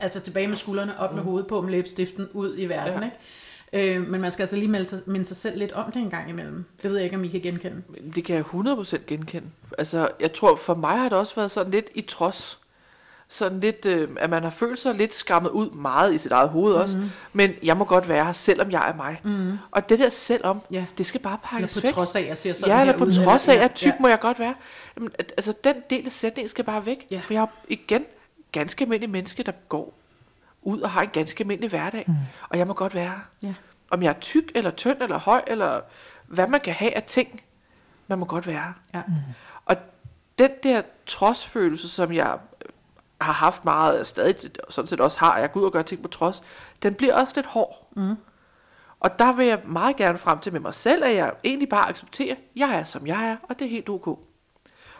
[0.00, 1.28] Altså tilbage med skuldrene, op med mm.
[1.28, 3.04] hovedet på, med læbstiften, ud i verden, ja.
[3.04, 3.16] ikke?
[3.72, 6.10] Øh, men man skal altså lige melde sig, minde sig selv lidt om det en
[6.10, 6.64] gang imellem.
[6.82, 7.82] Det ved jeg ikke, om I kan genkende.
[8.14, 9.50] Det kan jeg 100% genkende.
[9.78, 12.58] Altså, jeg tror, for mig har det også været sådan lidt i trods.
[13.32, 16.48] Sådan lidt, øh, at man har følt sig lidt skammet ud meget i sit eget
[16.48, 16.82] hoved mm-hmm.
[16.82, 16.98] også.
[17.32, 19.20] Men jeg må godt være her, selvom jeg er mig.
[19.24, 19.58] Mm-hmm.
[19.70, 20.86] Og det der selvom, ja.
[20.98, 21.94] det skal bare pakkes Eller på væk.
[21.94, 23.96] trods af, at jeg ser sådan Ja, eller på ud, trods af, at tyk ja.
[24.00, 24.54] må jeg godt være.
[24.96, 27.06] Jamen, at- altså, den del af sætningen skal bare væk.
[27.10, 27.20] Ja.
[27.24, 28.04] For jeg er igen
[28.52, 29.94] ganske almindelig menneske, der går
[30.62, 32.04] ud og har en ganske almindelig hverdag.
[32.06, 32.14] Mm.
[32.48, 33.48] Og jeg må godt være her.
[33.48, 33.54] Ja.
[33.90, 35.80] Om jeg er tyk, eller tynd, eller høj, eller
[36.26, 37.40] hvad man kan have af ting,
[38.06, 38.72] man må godt være her.
[38.94, 39.02] Ja.
[39.66, 39.76] Og
[40.38, 42.38] den der trodsfølelse, som jeg
[43.20, 44.34] har haft meget, og stadig
[44.68, 46.42] sådan set også har, jeg går ud og gør ting på trods,
[46.82, 47.88] den bliver også lidt hård.
[47.96, 48.16] Mm.
[49.00, 51.88] Og der vil jeg meget gerne frem til med mig selv, at jeg egentlig bare
[51.88, 54.18] accepterer, jeg er som jeg er, og det er helt ok.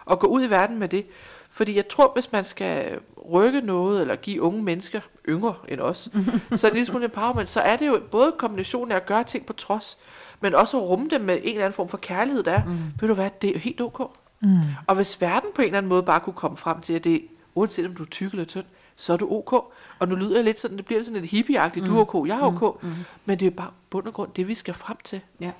[0.04, 1.06] Og gå ud i verden med det.
[1.50, 2.98] Fordi jeg tror, hvis man skal
[3.33, 6.09] rykke noget, eller give unge mennesker, yngre end os,
[6.52, 9.46] så en lille smule empowerment, så er det jo både kombinationen af at gøre ting
[9.46, 9.98] på trods,
[10.40, 12.78] men også at rumme det med en eller anden form for kærlighed, der er, mm.
[13.00, 14.16] ved du hvad, det er helt ok.
[14.40, 14.59] Mm.
[14.87, 17.22] Og hvis verden på en eller anden måde bare kunne komme frem til, at det,
[17.55, 18.65] uanset om du er tyk eller tynd,
[18.97, 19.53] så er du ok.
[19.99, 21.91] Og nu lyder jeg lidt sådan, det bliver sådan lidt hippieagtigt, mm.
[21.93, 22.83] du er ok, jeg er ok.
[22.83, 22.91] Mm.
[23.25, 25.21] Men det er jo bare bund og grund det, vi skal frem til.
[25.41, 25.51] Ja.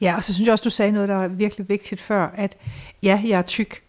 [0.00, 2.56] Ja, og så synes jeg også, du sagde noget, der er virkelig vigtigt før, at
[3.02, 3.82] ja, jeg er tyk,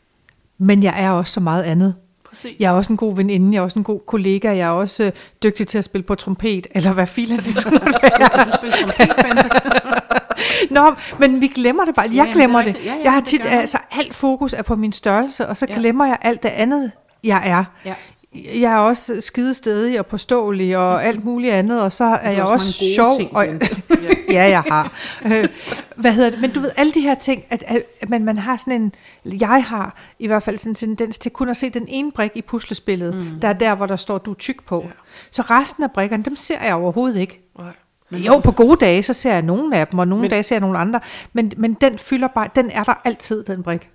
[0.57, 1.95] men jeg er også så meget andet.
[2.23, 2.59] Præcis.
[2.59, 5.03] Jeg er også en god veninde, jeg er også en god kollega, jeg er også
[5.03, 5.11] øh,
[5.43, 8.45] dygtig til at spille på trompet, eller hvad filen det nu måtte være.
[8.45, 9.51] Du spille trompet?
[10.71, 12.05] Nå, men vi glemmer det bare.
[12.05, 12.85] Jeg Jamen, glemmer det det.
[12.85, 15.75] Ja, ja, Jeg har tit, altså alt fokus er på min størrelse, og så Ja.
[15.75, 16.91] glemmer jeg alt det andet,
[17.23, 17.63] jeg er.
[17.85, 17.95] Ja.
[18.35, 22.43] Jeg er også skidestedig og påståelig og alt muligt andet, og så er har jeg
[22.43, 23.17] også også sjov.
[23.17, 23.45] ting, og,
[24.29, 24.91] ja, jeg har.
[25.25, 25.49] Øh,
[25.95, 26.41] hvad hedder det?
[26.41, 28.93] Men du ved, alle de her ting, at, at, at man, man har sådan en,
[29.25, 32.31] jeg har i hvert fald sådan en tendens til kun at se den ene brik
[32.35, 33.39] i puslespillet, mm.
[33.39, 34.81] der er der, hvor der står, du er tyk på.
[34.81, 34.89] Ja.
[35.31, 37.41] Så resten af brikkerne, dem ser jeg overhovedet ikke.
[37.59, 37.73] Nej.
[38.09, 40.43] Men jo, på gode dage, så ser jeg nogle af dem, og nogle men, dage
[40.43, 40.99] ser jeg nogle andre.
[41.33, 43.89] Men, men den fylder bare, den er der altid, den brik.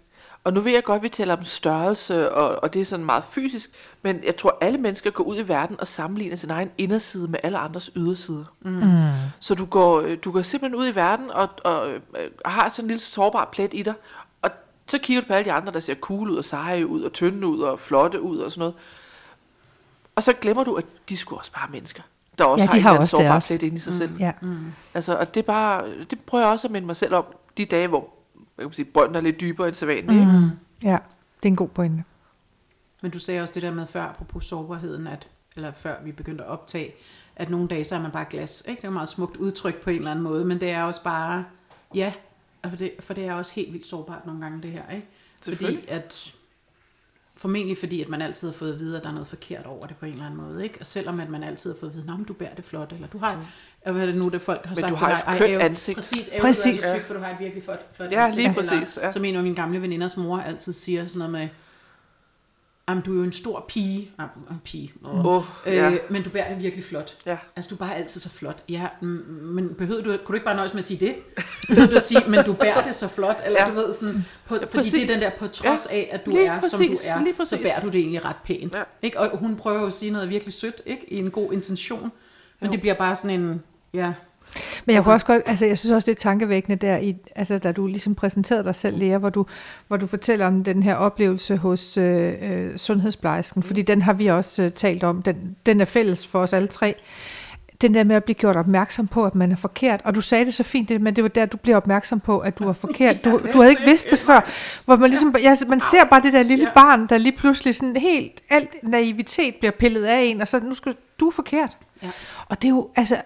[0.49, 3.05] Og nu ved jeg godt, at vi taler om størrelse, og, og det er sådan
[3.05, 3.71] meget fysisk,
[4.03, 7.39] men jeg tror, alle mennesker går ud i verden og sammenligner sin egen inderside med
[7.43, 8.47] alle andres yderside.
[8.61, 8.83] Mm.
[9.41, 12.01] Så du går, du går simpelthen ud i verden og, og øh,
[12.45, 13.95] har sådan en lille sårbar plet i dig,
[14.43, 14.51] og
[14.87, 17.13] så kigger du på alle de andre, der ser cool ud, og seje ud, og
[17.13, 18.75] tynde ud, og flotte ud, og sådan noget.
[20.17, 22.03] Og så glemmer du, at de skulle også bare er mennesker,
[22.39, 23.95] der også Ja, har de en har eller anden også sårbar plet inde i sig
[23.95, 24.17] selv.
[24.19, 24.33] Ja.
[24.95, 27.25] Altså, og det er bare, det prøver jeg også at minde mig selv om,
[27.59, 28.18] de dage, hvor
[28.59, 30.27] jeg kan sige, brønden er lidt dybere end sædvanligt.
[30.27, 30.51] Mm.
[30.83, 30.99] Ja,
[31.37, 32.05] det er en god pointe.
[33.03, 36.45] Men du sagde også det der med før, apropos sårbarheden, at, eller før vi begyndte
[36.45, 36.95] at optage,
[37.37, 38.65] at nogle dage så er man bare glas.
[38.69, 38.81] Ikke?
[38.81, 40.83] Det er jo et meget smukt udtryk på en eller anden måde, men det er
[40.83, 41.45] også bare,
[41.95, 42.13] ja,
[42.69, 44.91] for det, for det er også helt vildt sårbart nogle gange det her.
[44.91, 45.07] Ikke?
[45.43, 46.35] Fordi at,
[47.39, 49.87] formentlig fordi, at man altid har fået at vide, at der er noget forkert over
[49.87, 50.65] det på en eller anden måde.
[50.65, 50.77] Ikke?
[50.81, 53.07] Og selvom at man altid har fået at vide, at du bærer det flot, eller
[53.09, 53.37] du har,
[53.87, 53.93] mm.
[53.93, 55.39] hvad er det nu, det folk har Men sagt du til har dig, et "Ej,
[55.39, 56.83] kønt Ave, ansigt." Præcis, Ave, Præcis.
[56.83, 58.37] du er tyk, for du har et virkelig flot, flot Ja, ansigt.
[58.37, 59.13] lige Eller, præcis, ja.
[59.13, 61.49] Som en af mine gamle veninders mor altid siger sådan noget med,
[62.89, 64.11] Jamen, du er jo en stor pige.
[64.19, 64.93] Nej, en pige.
[65.05, 65.91] Åh, ja.
[65.91, 67.17] øh, men du bærer det virkelig flot.
[67.27, 67.39] Ja.
[67.57, 68.63] Altså, du er bare altid så flot.
[68.69, 69.09] Ja, mm,
[69.43, 71.15] men behøvede du, kunne du ikke bare nøjes med at sige det?
[71.69, 73.37] Behøvede du at sige, men du bærer det så flot?
[73.47, 73.71] Eller Ja.
[73.71, 74.93] du ved sådan, på, fordi præcis.
[74.93, 77.31] det er den der, på trods Ja, af, at du lige er, præcis, som du
[77.31, 78.75] er, lige så bærer du det egentlig ret pænt.
[78.75, 78.83] Ja.
[79.03, 79.21] Ikke?
[79.21, 81.13] Og hun prøver jo at sige noget virkelig sødt, ikke?
[81.13, 82.13] I en god intention.
[82.61, 82.73] Men Jo.
[82.73, 83.63] det bliver bare sådan en,
[83.95, 84.13] ja,
[84.87, 87.59] Men jeg kunne også godt, altså jeg synes også, det er tankevækkende der, i, altså
[87.59, 89.47] da du ligesom præsenterede dig selv, Lea, hvor du,
[89.89, 94.27] hvor du fortæller om den her oplevelse hos øh, øh, sundhedsplejersken, fordi den har vi
[94.27, 96.95] også øh, talt om, den, den er fælles for os alle tre.
[97.81, 100.45] Den der med at blive gjort opmærksom på, at man er forkert, og du sagde
[100.45, 102.73] det så fint, det, men det var der, du blev opmærksom på, at du er
[102.87, 103.25] forkert.
[103.25, 104.51] Du, du havde ikke vidst det før,
[104.85, 107.97] hvor man ligesom, ja, man ser bare det der lille barn, der lige pludselig sådan
[107.97, 111.77] helt, alt naivitet bliver pillet af en, og så nu skal du er forkert.
[112.03, 112.11] Ja.
[112.49, 113.17] Og det er jo, altså,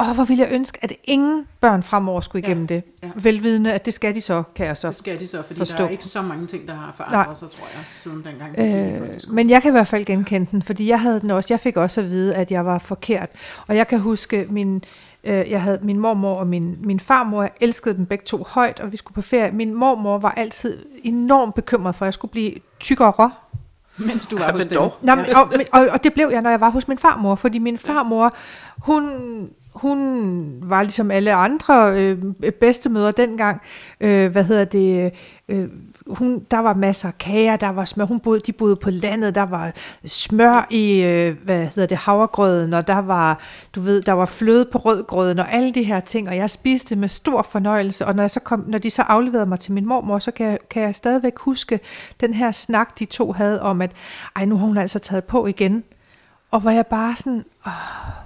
[0.00, 2.82] Åh, hvor ville jeg ønske, at ingen børn fremover skulle Ja, igennem det.
[3.02, 3.10] ja.
[3.16, 4.88] Velvidende, at det skal de så, kan jeg så.
[4.88, 5.76] det skal de så, fordi Forstå.
[5.76, 7.34] der er ikke så mange ting, der har forandret Nej.
[7.34, 8.54] sig, tror jeg, siden dengang.
[8.58, 9.34] Øh, folkeskolen.
[9.36, 11.46] men jeg kan i hvert fald genkende den, fordi jeg havde den også.
[11.54, 13.28] Jeg fik også at vide, at jeg var forkert.
[13.66, 14.82] Og jeg kan huske, min,
[15.24, 18.80] øh, jeg havde min mormor og min, min farmor, jeg elskede dem begge to højt,
[18.80, 19.52] og vi skulle på ferie.
[19.52, 23.30] Min mormor var altid enormt bekymret for, at jeg skulle blive tykkere.
[23.96, 24.78] Mens du var Ja, hos men dem.
[25.02, 27.58] Nå, men, og, og, og det blev jeg, når jeg var hos min farmor, fordi
[27.58, 28.34] min farmor,
[28.78, 29.10] hun,
[29.74, 32.18] hun var ligesom alle andre øh,
[32.60, 33.60] bedstemøder dengang.
[34.00, 35.12] Øh, hvad hedder det?
[35.48, 35.68] Øh,
[36.06, 38.04] hun, der var masser af kager, der var smør.
[38.04, 39.72] Hun boede, de boede på landet, der var
[40.04, 43.40] smør i, øh, hvad hedder det, havregrøden, og der var,
[43.74, 46.96] du ved, der var fløde på rødgrøden, og alle de her ting, og jeg spiste
[46.96, 49.86] med stor fornøjelse, og når, jeg så kom, når de så afleverede mig til min
[49.86, 51.80] mormor, så kan, jeg, kan jeg stadigvæk huske
[52.20, 53.92] den her snak, de to havde om, at
[54.36, 55.84] ej, nu har hun altså taget på igen,
[56.50, 58.23] og hvor jeg bare sådan, åh,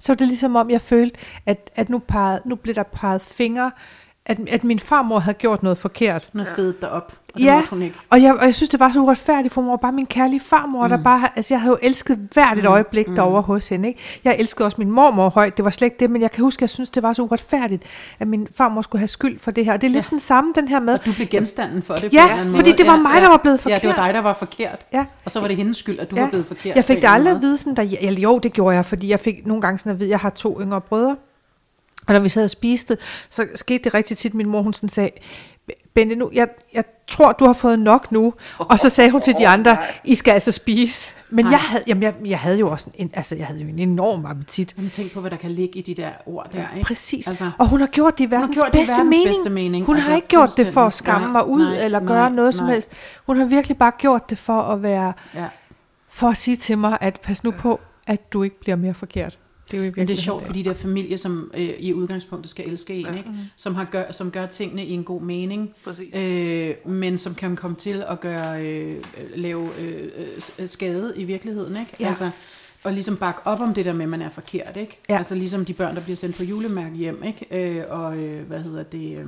[0.00, 3.22] så var det ligesom om, jeg følte, at, at nu, pegede, nu blev der peget
[3.22, 3.70] fingre,
[4.26, 6.28] at, at min farmor havde gjort noget forkert.
[6.32, 7.96] Hun har fedet dig op, og det Ja, hun ikke.
[8.10, 10.82] og jeg, og jeg synes, det var så uretfærdigt, for var bare min kærlige farmor,
[10.82, 10.88] mm.
[10.90, 13.14] der bare, altså jeg havde jo elsket hvert et øjeblik mm.
[13.14, 14.00] derovre hos hende, ikke?
[14.24, 16.58] Jeg elskede også min mormor højt, det var slet ikke det, men jeg kan huske,
[16.58, 17.82] at jeg synes, det var så uretfærdigt,
[18.18, 19.72] at min farmor skulle have skyld for det her.
[19.72, 20.10] Og det er lidt Ja.
[20.10, 22.40] den samme, den her med, Og du blev genstanden for det på Ja, en eller
[22.40, 22.78] anden fordi måde.
[22.78, 24.04] det var mig, der var blevet Ja, det var forkert.
[24.06, 24.86] dig, der var forkert.
[24.92, 25.06] Ja.
[25.24, 26.22] Og så var det hendes skyld, at du Ja.
[26.22, 26.76] var blevet forkert.
[26.76, 28.84] Jeg på fik en det aldrig at vide sådan, der, eller jo, det gjorde jeg,
[28.84, 31.16] fordi jeg fik nogle gange sådan at vide, jeg har to yngre brødre,
[32.06, 32.98] og når vi sad og spiste,
[33.30, 35.10] så skete det rigtig tit, min mor hun sådan sagde,
[35.94, 38.34] Bente, nu, jeg, jeg tror, du har fået nok nu.
[38.58, 41.14] Og så sagde hun til de andre, I skal altså spise.
[41.30, 41.50] Men Nej.
[41.52, 44.26] jeg havde, jamen, jeg, jeg havde jo også en, altså, jeg havde jo en enorm
[44.26, 44.74] appetit.
[44.76, 46.86] Jamen, tænk på, hvad der kan ligge i de der ord der, ikke?
[46.86, 47.28] Præcis.
[47.28, 49.28] Altså, og hun har gjort det i verdens, gjort det i bedste, verdens mening.
[49.28, 49.84] bedste mening.
[49.86, 52.06] Hun Altså, har ikke gjort det for at skamme Nej, mig ud, nej, eller nej,
[52.08, 52.72] gøre noget som nej.
[52.72, 52.92] helst.
[53.26, 55.46] Hun har virkelig bare gjort det for at være, ja.
[56.10, 59.38] for at sige til mig, at pas nu på, at du ikke bliver mere forkert.
[59.70, 62.50] Det er jo Men det er sjovt, fordi der er familier, som øh, i udgangspunktet
[62.50, 63.30] skal elske en, ikke?
[63.56, 66.16] Som, har gør, som gør tingene i en god mening, Præcis.
[66.16, 68.96] øh, men som kan komme til at gøre, øh,
[69.34, 70.08] lave øh,
[70.58, 71.76] øh, skade i virkeligheden.
[71.76, 71.92] Ikke?
[72.00, 72.08] Ja.
[72.08, 72.30] Altså,
[72.84, 74.76] og ligesom bakke op om det der med, at man er forkert.
[74.76, 74.98] Ikke?
[75.08, 75.16] Ja.
[75.16, 77.78] Altså ligesom de børn, der bliver sendt på julemærke hjem, ikke?
[77.78, 79.18] Øh, og øh, hvad hedder det...
[79.18, 79.26] Øh,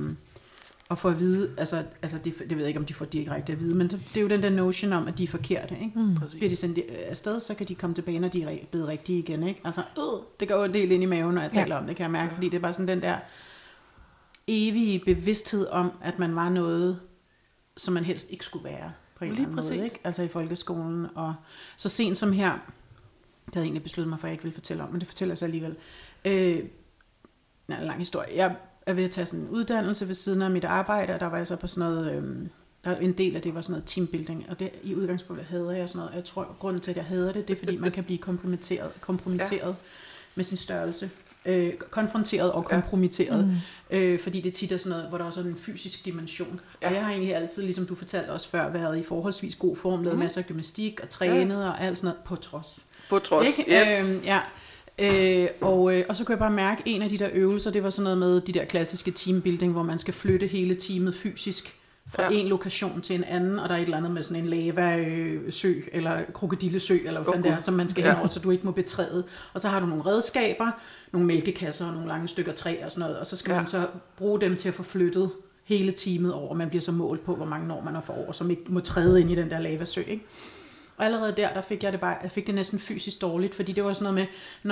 [0.93, 3.53] og få at vide, altså, altså det, det ved jeg ikke, om de får direkte
[3.53, 5.75] at vide, men så, det er jo den der notion om, at de er forkerte.
[5.81, 5.99] Ikke?
[5.99, 6.15] Mm.
[6.31, 9.19] Bliver de sendt øh, afsted, så kan de komme tilbage, når de er blevet rigtige
[9.19, 9.43] igen.
[9.47, 9.61] Ikke?
[9.63, 11.61] Altså, øh, det går ondt helt ind i maven, når jeg Ja.
[11.61, 13.17] taler om det, kan jeg mærke, fordi det er bare sådan den der
[14.47, 16.99] evige bevidsthed om, at man var noget,
[17.77, 19.67] som man helst ikke skulle være, på en Lige eller anden måde.
[19.79, 19.93] præcis.
[19.93, 19.99] Ikke?
[20.03, 21.07] Altså i folkeskolen.
[21.15, 21.35] Og
[21.77, 24.53] så sent som her, det havde jeg egentlig besluttet mig for, at jeg ikke ville
[24.55, 25.75] fortælle om, men det fortæller jeg så alligevel.
[26.25, 26.63] Øh,
[27.69, 28.27] ja, en lang historie.
[28.35, 31.25] Jeg er ved at tage sådan en uddannelse ved siden af mit arbejde, og der
[31.25, 32.49] var jeg så på sådan noget, øhm,
[32.85, 35.89] der, en del af det var sådan noget teambuilding, og det, i udgangspunktet hader jeg
[35.89, 36.09] sådan noget.
[36.09, 38.03] og Jeg tror, at grunden til, at jeg hader det, det er, fordi man kan
[38.03, 39.73] blive kompromitteret, kompromitteret ja.
[40.35, 41.09] med sin størrelse.
[41.45, 42.79] Øh, konfronteret og Ja.
[42.79, 43.45] kompromitteret.
[43.47, 43.97] Mm.
[43.97, 46.59] Øh, fordi det tit er sådan noget, hvor der også er en fysisk dimension.
[46.81, 46.87] Ja.
[46.87, 46.87] Ja.
[46.87, 50.03] Og jeg har egentlig altid, ligesom du fortalte også før, været i forholdsvis god form,
[50.03, 50.23] lavet mm.
[50.23, 51.69] masser af gymnastik og trænet ja.
[51.69, 52.85] og alt sådan noget på trods.
[53.09, 53.47] På trods.
[53.47, 53.81] Ikke?
[53.81, 53.87] Yes.
[54.01, 54.39] Øhm, ja.
[54.99, 57.71] Øh, og, øh, og så kunne jeg bare mærke, at en af de der øvelser,
[57.71, 61.15] det var sådan noget med de der klassiske teambuilding, hvor man skal flytte hele teamet
[61.15, 61.75] fysisk
[62.07, 62.29] fra ja.
[62.39, 65.73] En lokation til en anden, og der er et eller andet med sådan en lava-sø,
[65.91, 68.09] eller krokodillesø, eller hvad fanden det er, som man skal Ja.
[68.09, 69.23] henover, så du ikke må betræde.
[69.53, 70.71] Og så har du nogle redskaber,
[71.11, 73.55] nogle mælkekasser og nogle lange stykker træ og sådan noget, og så skal ja.
[73.55, 73.61] Ja.
[73.61, 75.31] man så bruge dem til at få flyttet
[75.63, 76.53] hele teamet over.
[76.55, 78.79] Man bliver så målt på, hvor mange år man har for over, som ikke må
[78.79, 80.25] træde ind i den der lavasø, ikke?
[80.97, 83.71] Og allerede der, der fik jeg det bare, jeg fik det næsten fysisk dårligt, fordi
[83.71, 84.25] det var sådan noget med,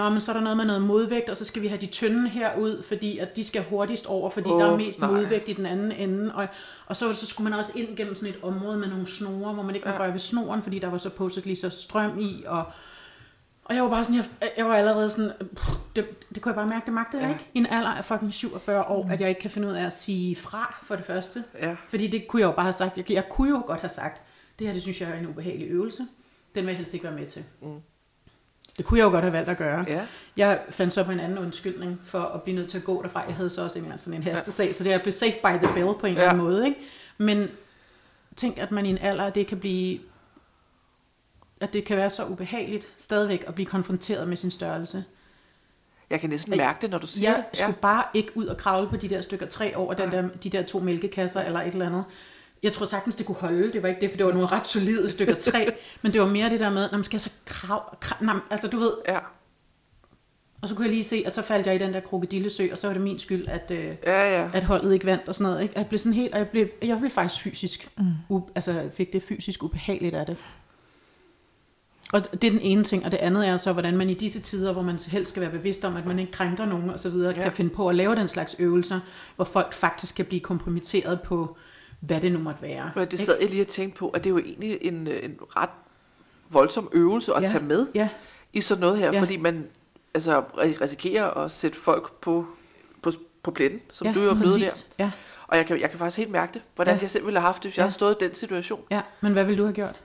[0.04, 1.86] nå, men så er der noget med noget modvægt, og så skal vi have de
[1.86, 5.12] tynde herud, fordi at de skal hurtigst over, fordi oh, der er mest nej.
[5.12, 6.36] modvægt i den anden ende.
[6.36, 6.48] Og,
[6.86, 9.64] og så, så skulle man også ind gennem sådan et område med nogle snore, hvor
[9.64, 10.00] man ikke må Ja.
[10.00, 12.64] røre ved snoren, fordi der var supposedly så strøm i, og,
[13.66, 16.56] og jeg var bare sådan, jeg, jeg var allerede sådan, pff, det, det kunne jeg
[16.56, 17.34] bare mærke, det magtede jeg Ja.
[17.36, 17.50] ikke.
[17.54, 19.94] I en alder af fucking 47 år, at jeg ikke kan finde ud af at
[19.94, 21.44] sige fra, for det første.
[21.60, 21.76] Ja.
[21.90, 22.98] Fordi det kunne jeg jo bare have sagt.
[22.98, 24.22] Jeg, jeg kunne jo godt have sagt,
[24.60, 26.08] det her, det synes jeg er en ubehagelig øvelse.
[26.56, 27.44] Den vil jeg helst ikke være med til.
[27.62, 27.82] Mm.
[28.78, 29.86] Det kunne jeg jo godt have valgt at gøre.
[29.88, 30.08] Ja.
[30.38, 33.24] Jeg fandt så på en anden undskyldning for at blive nødt til at gå derfra.
[33.28, 35.74] Jeg havde så også en, sådan en hastesag, så det er blive safe by the
[35.74, 36.30] bell på en eller Ja.
[36.30, 36.66] anden måde.
[36.66, 36.80] Ikke?
[37.18, 37.50] Men
[38.36, 40.00] tænk, at man i en alder, det kan blive
[41.62, 45.04] at det kan være så ubehageligt stadigvæk at blive konfronteret med sin størrelse.
[46.10, 47.60] Jeg kan næsten mærke det, når du siger Jeg det.
[47.60, 50.50] skulle bare ikke ud og kravle på de der stykker træ over den der, de
[50.50, 52.04] der to mælkekasser eller et eller andet.
[52.64, 53.72] Jeg tror sagtens, det kunne holde.
[53.74, 55.66] Det var ikke det, for det var nogle ret solide stykker træ.
[56.02, 58.36] men det var mere det der med, når man skal jeg så krav, krav nej,
[58.50, 58.94] altså du ved.
[59.08, 59.20] Ja.
[60.62, 62.78] Og så kunne jeg lige se, at så faldt jeg i den der krokodillesø, og
[62.78, 64.50] så var det min skyld, at, øh, Ja, ja.
[64.54, 65.64] at holdet ikke vandt og sådan noget.
[65.64, 65.74] Ikke?
[65.78, 68.06] Jeg blev sådan helt, og jeg blev, jeg blev faktisk fysisk, mm.
[68.30, 70.38] u, altså fik det fysisk ubehageligt af det.
[72.14, 74.42] Og det er den ene ting, og det andet er så, hvordan man i disse
[74.42, 77.10] tider, hvor man helst skal være bevidst om, at man ikke krænker nogen og så
[77.10, 77.44] videre, ja.
[77.44, 79.00] Kan finde på at lave den slags øvelser,
[79.36, 81.58] hvor folk faktisk kan blive kompromitteret på,
[82.02, 82.92] hvad det nu måtte være.
[82.96, 85.24] Men det sad jeg lige og tænkte på, at det er jo egentlig en, øh,
[85.26, 85.70] en ret
[86.50, 87.48] voldsom øvelse at Ja.
[87.48, 88.10] tage med Ja,
[88.54, 89.20] i sådan noget her, Ja.
[89.20, 89.66] fordi man
[90.14, 92.46] altså, ri- risikerer at sætte folk på,
[93.02, 93.12] på,
[93.44, 94.84] på pletten, som ja, du jo er blevet der.
[95.00, 95.12] Ja,
[95.48, 97.02] Og jeg kan, jeg kan faktisk helt mærke det, hvordan Ja.
[97.02, 97.86] jeg selv ville have haft det, hvis jeg Ja.
[97.86, 98.82] havde stået i den situation.
[98.92, 99.96] ja, men hvad ville du have gjort?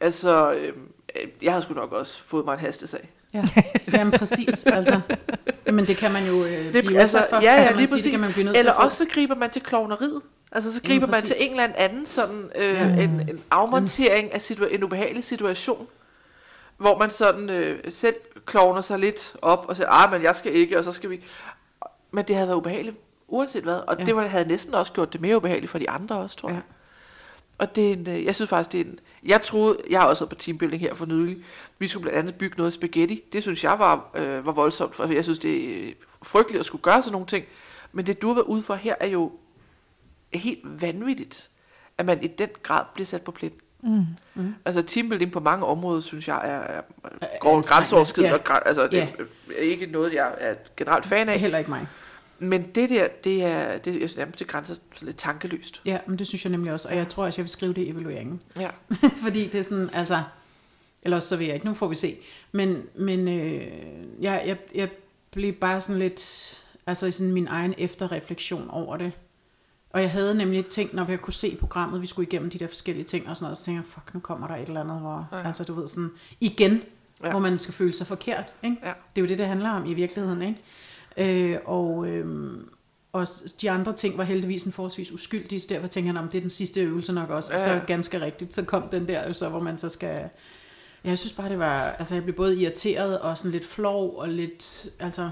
[0.00, 0.72] Altså, øh,
[1.42, 3.10] jeg havde sgu nok også fået mig en hastesag.
[3.34, 3.44] Ja,
[3.92, 4.66] jamen præcis.
[4.66, 5.00] Altså.
[5.72, 7.36] Men det kan man jo øh, Det, blive altså, for.
[7.36, 7.88] ja, ja, lige sige.
[7.88, 8.02] præcis.
[8.02, 10.22] Det kan man blive nødt Eller til også så griber man til klovneriet.
[10.56, 12.82] Altså så griber man til en eller anden sådan øh, Ja.
[12.84, 15.86] en, en afmontering af situa- en ubehagelig situation,
[16.76, 18.14] hvor man sådan øh, selv
[18.46, 21.24] klovner sig lidt op og siger, ah, men jeg skal ikke, og så skal vi...
[22.10, 22.96] Men det havde været ubehageligt,
[23.28, 23.74] uanset hvad.
[23.74, 24.00] Og Ja.
[24.00, 24.04] ja.
[24.06, 26.56] det var, havde næsten også gjort det mere ubehageligt for de andre også, tror jeg.
[26.56, 26.62] Ja.
[27.58, 28.98] Og det er en, øh, jeg synes faktisk, det er en...
[29.24, 31.36] Jeg troede, jeg har også været på teambuilding her for nylig.
[31.78, 33.22] Vi skulle blandt andet bygge noget spaghetti.
[33.32, 35.92] Det synes jeg var, øh, var voldsomt, for jeg synes, det er
[36.22, 37.44] frygteligt at skulle gøre sådan nogle ting.
[37.92, 39.32] Men det, du har været ude for her, er jo
[40.38, 41.50] helt vanvittigt,
[41.98, 43.52] at man i den grad bliver sat på plet.
[43.82, 44.04] Mm.
[44.34, 44.54] Mm.
[44.64, 46.82] Altså teambuilding på mange områder, synes jeg, er, er
[47.20, 48.40] Er går grænseoverskridende.
[48.48, 48.54] Ja.
[48.54, 48.58] Ja.
[48.66, 49.06] Altså, det Ja.
[49.56, 51.40] er ikke noget, jeg er generelt fan af.
[51.40, 51.86] Heller ikke mig.
[52.38, 55.82] Men det der, det er, det, jeg synes, det grænser sådan lidt tankeløst.
[55.84, 56.88] Ja, men det synes jeg nemlig også.
[56.88, 58.42] Og jeg tror også, jeg vil skrive det i evalueringen.
[58.58, 58.70] Ja.
[59.24, 60.22] Fordi det er sådan, altså...
[61.02, 62.16] Eller også så vil jeg ikke, nu får vi se.
[62.52, 63.66] Men, men øh,
[64.20, 64.88] jeg, jeg, jeg
[65.30, 66.52] blev bare sådan lidt...
[66.86, 69.12] Altså i sådan min egen efterreflektion over det.
[69.90, 72.66] Og jeg havde nemlig tænkt, når jeg kunne se programmet, vi skulle igennem de der
[72.66, 75.00] forskellige ting og sådan noget, så tænkte jeg, fuck, nu kommer der et eller andet,
[75.00, 75.38] hvor, ja.
[75.38, 75.46] Ja.
[75.46, 77.26] altså du ved sådan, igen, ja.
[77.26, 77.30] Ja.
[77.30, 78.76] hvor man skal føle sig forkert, ikke?
[78.82, 78.88] Ja.
[78.88, 81.52] Det er jo det, det handler om i virkeligheden, ikke?
[81.52, 82.52] Øh, og, øh,
[83.12, 83.26] og
[83.60, 86.42] de andre ting var heldigvis en forholdsvis uskyldige, så derfor tænker jeg, om det er
[86.42, 87.52] den sidste øvelse nok også.
[87.52, 87.78] Og så Ja.
[87.86, 90.20] ganske rigtigt, så kom den der jo så, hvor man så skal...
[91.04, 91.80] Ja, jeg synes bare, det var...
[91.82, 94.86] Altså, jeg blev både irriteret og sådan lidt flov og lidt...
[94.98, 95.30] Altså,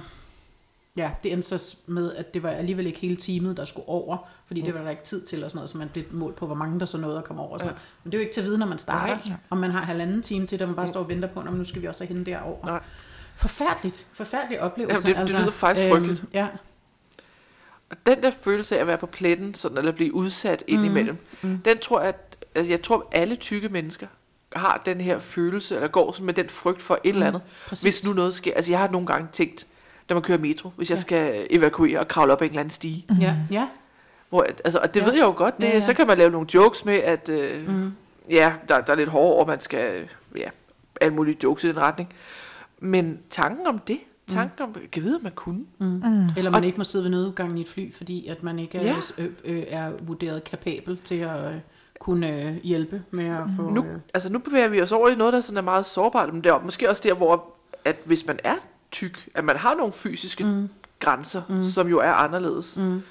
[0.96, 4.16] ja, det endte så med, at det var alligevel ikke hele teamet, der skulle over,
[4.46, 6.46] fordi det var der ikke tid til og sådan noget, så man blev målt på,
[6.46, 7.58] hvor mange der så nåede at komme over.
[7.58, 7.72] Sådan Ja.
[7.72, 7.82] noget.
[8.04, 9.36] Men det er jo ikke til at vide, når man starter, Nej.
[9.50, 11.64] om man har halvanden time til, der man bare står og venter på, om nu
[11.64, 12.66] skal vi også have hende derover.
[12.66, 12.80] Nej.
[13.36, 14.06] Forfærdeligt.
[14.12, 15.08] Forfærdelig oplevelse.
[15.08, 16.24] Jamen, det- det lyder faktisk frygteligt.
[16.32, 16.46] Ja,
[17.90, 21.16] Og den der følelse af at være på pletten, sådan, eller blive udsat ind imellem,
[21.42, 21.58] mm.
[21.58, 24.06] den tror jeg, at, altså, jeg tror, at alle tykke mennesker
[24.52, 27.82] har den her følelse, eller går sådan med den frygt for et eller andet, præcis.
[27.82, 28.52] hvis nu noget sker.
[28.56, 29.66] Altså jeg har nogle gange tænkt,
[30.08, 31.00] når man kører metro, hvis jeg Ja.
[31.00, 33.06] skal evakuere og kravle op ad en eller anden stige.
[33.20, 33.68] ja, ja.
[34.28, 35.04] Hvor, altså, og det Ja.
[35.06, 37.28] ved jeg jo godt, det, Ja, ja, så kan man lave nogle jokes med, at
[37.28, 37.92] øh, Mm.
[38.30, 40.48] ja, der, der er lidt hårdt over, man skal, ja,
[41.00, 42.08] alle mulige jokes i den retning.
[42.78, 45.64] Men tanken om det, tanken om, kan vide, om man kunne.
[45.78, 46.02] Mm.
[46.36, 48.78] Eller man Og- ikke må sidde ved nødudgangen i et fly, fordi at man ikke
[48.78, 48.94] er, Ja.
[49.18, 51.54] øh, øh, er vurderet kapabel til at øh,
[52.00, 53.62] kunne øh, hjælpe med at få...
[53.70, 56.32] Nu, Øh, altså nu bevæger vi os over i noget, der sådan er meget sårbart,
[56.34, 57.44] men det er måske også der, hvor
[57.84, 58.54] at hvis man er
[58.94, 60.68] tyk, at man har nogle fysiske mm.
[61.00, 61.62] grænser, mm.
[61.64, 62.78] som jo er anderledes.
[62.78, 63.02] mm,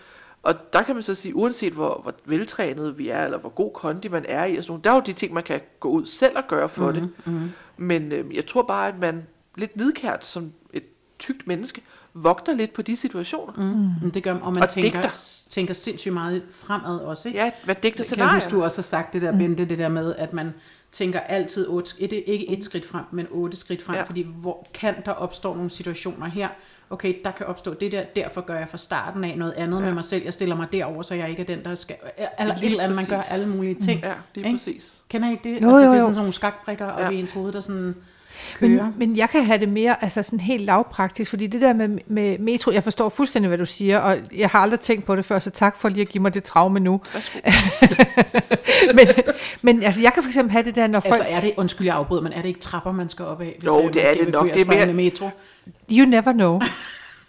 [0.43, 3.72] Og der kan man så sige, uanset hvor, hvor veltrænet vi er, eller hvor god
[3.74, 5.89] kondi man er i, og sådan nogle, der er jo de ting, man kan gå
[5.89, 6.93] ud selv og gøre for mm.
[7.00, 7.10] det.
[7.26, 9.24] mm, Men øh, jeg tror bare, at man
[9.56, 10.84] lidt nidkært som et
[11.19, 11.82] tykt menneske,
[12.13, 13.54] vogter lidt på de situationer.
[13.58, 13.89] Mm.
[14.06, 14.12] mm.
[14.12, 15.46] Det gør, og man Og tænker, digter.
[15.50, 17.39] tænker sindssygt meget fremad også, ikke?
[17.39, 18.34] Ja, hvad digter kan jeg scenarier.
[18.34, 20.54] huske, du også har sagt det der, Bente, det der med, at man
[20.93, 24.03] tænker altid otte, et, ikke et skridt frem, men otte skridt frem, ja.
[24.03, 26.47] Fordi hvor kan der opstå nogle situationer her,
[26.89, 29.86] okay, der kan opstå det der, derfor gør jeg fra starten af noget andet ja.
[29.86, 31.95] med mig selv, jeg stiller mig derover, så jeg ikke er den, der skal,
[32.39, 34.01] eller et Lige eller andet, man gør alle mulige ting.
[34.01, 34.58] Ja, lige Ikke?
[34.58, 34.99] præcis.
[35.10, 35.62] Kender I ikke det?
[35.62, 36.01] Jo, altså, jo, det er jo.
[36.01, 36.99] sådan nogle skakbrikker ja.
[36.99, 37.06] Ja.
[37.06, 37.95] oppe i ens hoved, der sådan
[38.60, 38.69] kører.
[38.69, 41.89] Men, men jeg kan have det mere altså sådan helt lavpraktisk, fordi det der med,
[42.08, 45.25] med metro, jeg forstår fuldstændig, hvad du siger, og jeg har aldrig tænkt på det
[45.25, 47.01] før, så tak for lige at give mig det traume nu.
[48.93, 49.08] Men,
[49.62, 51.13] men altså, jeg kan for eksempel have det der, når folk...
[51.13, 53.56] Altså er det, undskyld jeg afbryder, men er det ikke trapper, man skal op af?
[53.60, 54.53] Hvis, Jo, øh, det er det nok.
[54.53, 55.29] Det er mere- metro.
[55.91, 56.60] You never know.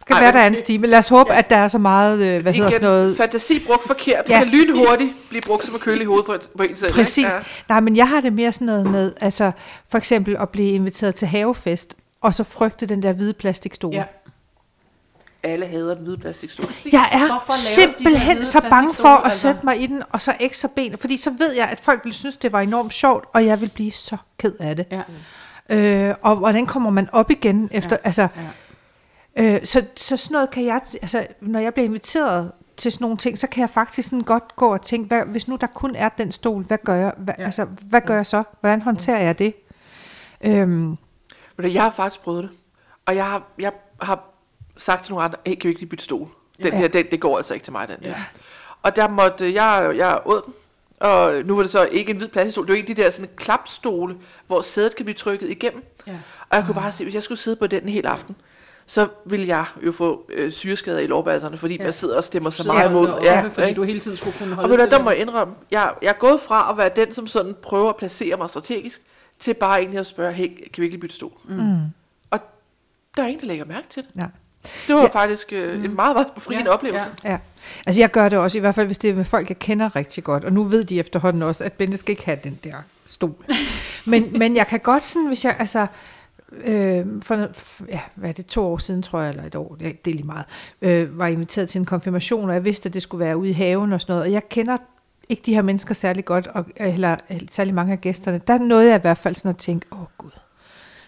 [0.04, 0.86] Det kan Ej, være, der er en stime.
[0.86, 3.16] Lad os håbe, at der er så meget, øh, hvad hedder sådan noget...
[3.16, 6.48] fantasi brugt forkert, Ja, ja, kan lynhurtigt blive brugt som at køle i hovedet på,
[6.56, 6.92] på en selv.
[6.92, 7.24] Præcis.
[7.24, 7.30] Ja.
[7.68, 9.52] Nej, men jeg har det mere sådan noget med, altså
[9.90, 13.94] for eksempel at blive inviteret til havefest, og så frygte den der hvide plastikstol.
[13.94, 14.04] Ja.
[15.42, 16.66] Alle hader den hvide plastikstol.
[16.92, 19.38] Jeg er de simpelthen hvide så bange for at altså?
[19.38, 22.04] sætte mig i den, og så ikke så ben, fordi så ved jeg, at folk
[22.04, 24.86] vil synes, det var enormt sjovt, og jeg vil blive så ked af det.
[24.90, 25.02] Ja.
[25.68, 28.28] Øh, og hvordan kommer man op igen efter, Ja, ja, altså, ja.
[29.38, 33.16] Øh, så, så sådan noget kan jeg, altså, når jeg bliver inviteret til sådan nogle
[33.16, 35.96] ting, så kan jeg faktisk sådan godt gå og tænke, hvad, hvis nu der kun
[35.96, 37.44] er den stol, hvad gør jeg, hvad, Ja.
[37.44, 38.42] altså, hvad gør jeg så?
[38.60, 39.54] Hvordan håndterer jeg det?
[40.44, 40.96] Øhm,
[41.58, 42.50] jeg har faktisk prøvet det.
[43.06, 44.24] Og jeg har, jeg har
[44.76, 46.28] sagt til nogle andre, hey, kan vi ikke lige bytte stol?
[46.62, 46.78] Den Ja.
[46.82, 48.08] der, den, det går altså ikke til mig, den der.
[48.08, 48.14] Ja.
[48.82, 50.54] Og der måtte, jeg, jeg åd den,
[51.00, 53.10] og nu var det så ikke en hvid plastikstol, det var en af de der
[53.10, 54.16] sådan klapstole,
[54.46, 55.84] hvor sædet kan blive trykket igennem.
[56.06, 56.12] Ja.
[56.50, 58.36] Og jeg kunne bare se, hvis jeg skulle sidde på den en hel aften,
[58.86, 61.82] så ville jeg jo få øh, syreskader i lårbasserne, fordi Ja.
[61.84, 63.08] man sidder og stemmer så meget imod.
[63.22, 63.76] Ja, fordi ikke?
[63.80, 65.54] du hele tiden skulle kunne Og holde ved du, til hvad, der må jeg indrømme,
[65.70, 69.02] jeg, jeg er gået fra at være den, som sådan prøver at placere mig strategisk,
[69.38, 71.32] til bare egentlig at spørge, hey, kan vi ikke bytte stol?
[71.44, 71.76] mm,
[72.30, 72.40] Og
[73.16, 74.10] der er ingen, der lægger mærke til det.
[74.22, 74.26] ja.
[74.86, 75.06] Det var Ja.
[75.08, 76.74] faktisk øh, en meget, meget befriende ja.
[76.74, 77.10] oplevelse.
[77.24, 77.30] ja.
[77.30, 77.38] Ja,
[77.86, 79.96] altså jeg gør det også, i hvert fald hvis det er med folk, jeg kender
[79.96, 82.74] rigtig godt, og nu ved de efterhånden også, at Bente skal ikke have den der
[83.06, 83.34] stol.
[84.06, 85.86] Men, men jeg kan godt sådan, hvis jeg, altså,
[86.64, 87.48] øh, for,
[87.88, 90.14] ja, hvad er det, to år siden, tror jeg, eller et år, ja, det er
[90.14, 90.44] lige meget,
[90.82, 93.52] øh, var inviteret til en konfirmation, og jeg vidste, at det skulle være ude i
[93.52, 94.76] haven og sådan noget, og jeg kender
[95.28, 97.16] ikke de her mennesker særlig godt, og, eller
[97.50, 98.40] særlig mange af gæsterne.
[98.46, 100.30] Der nåede jeg i hvert fald sådan at tænke, åh oh, gud,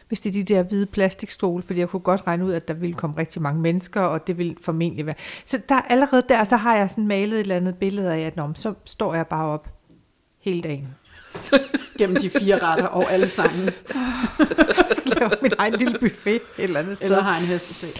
[0.09, 2.74] hvis det er de der hvide plastikstole, fordi jeg kunne godt regne ud, at der
[2.74, 5.14] ville komme rigtig mange mennesker, og det ville formentlig være.
[5.44, 8.36] Så der allerede der, så har jeg sådan malet et eller andet billede af, at
[8.36, 9.68] nå, så står jeg bare op
[10.40, 10.88] hele dagen.
[11.99, 13.72] Gennem de fire retter og alle sange.
[15.20, 17.06] Laver min egen lille buffet et eller andet sted.
[17.06, 17.90] Eller har en hestesag.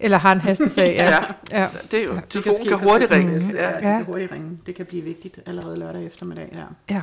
[0.00, 1.10] Eller har en hestesag, ja.
[1.10, 1.24] Ja.
[1.60, 1.68] ja.
[1.90, 3.32] Det er jo, Det ja, telefonen ske kan hurtigt ringe.
[3.54, 3.74] Ja, Ja.
[3.74, 4.58] det kan hurtigt ringe.
[4.66, 6.48] Det kan blive vigtigt allerede lørdag eftermiddag.
[6.52, 6.94] Ja.
[6.94, 7.02] ja.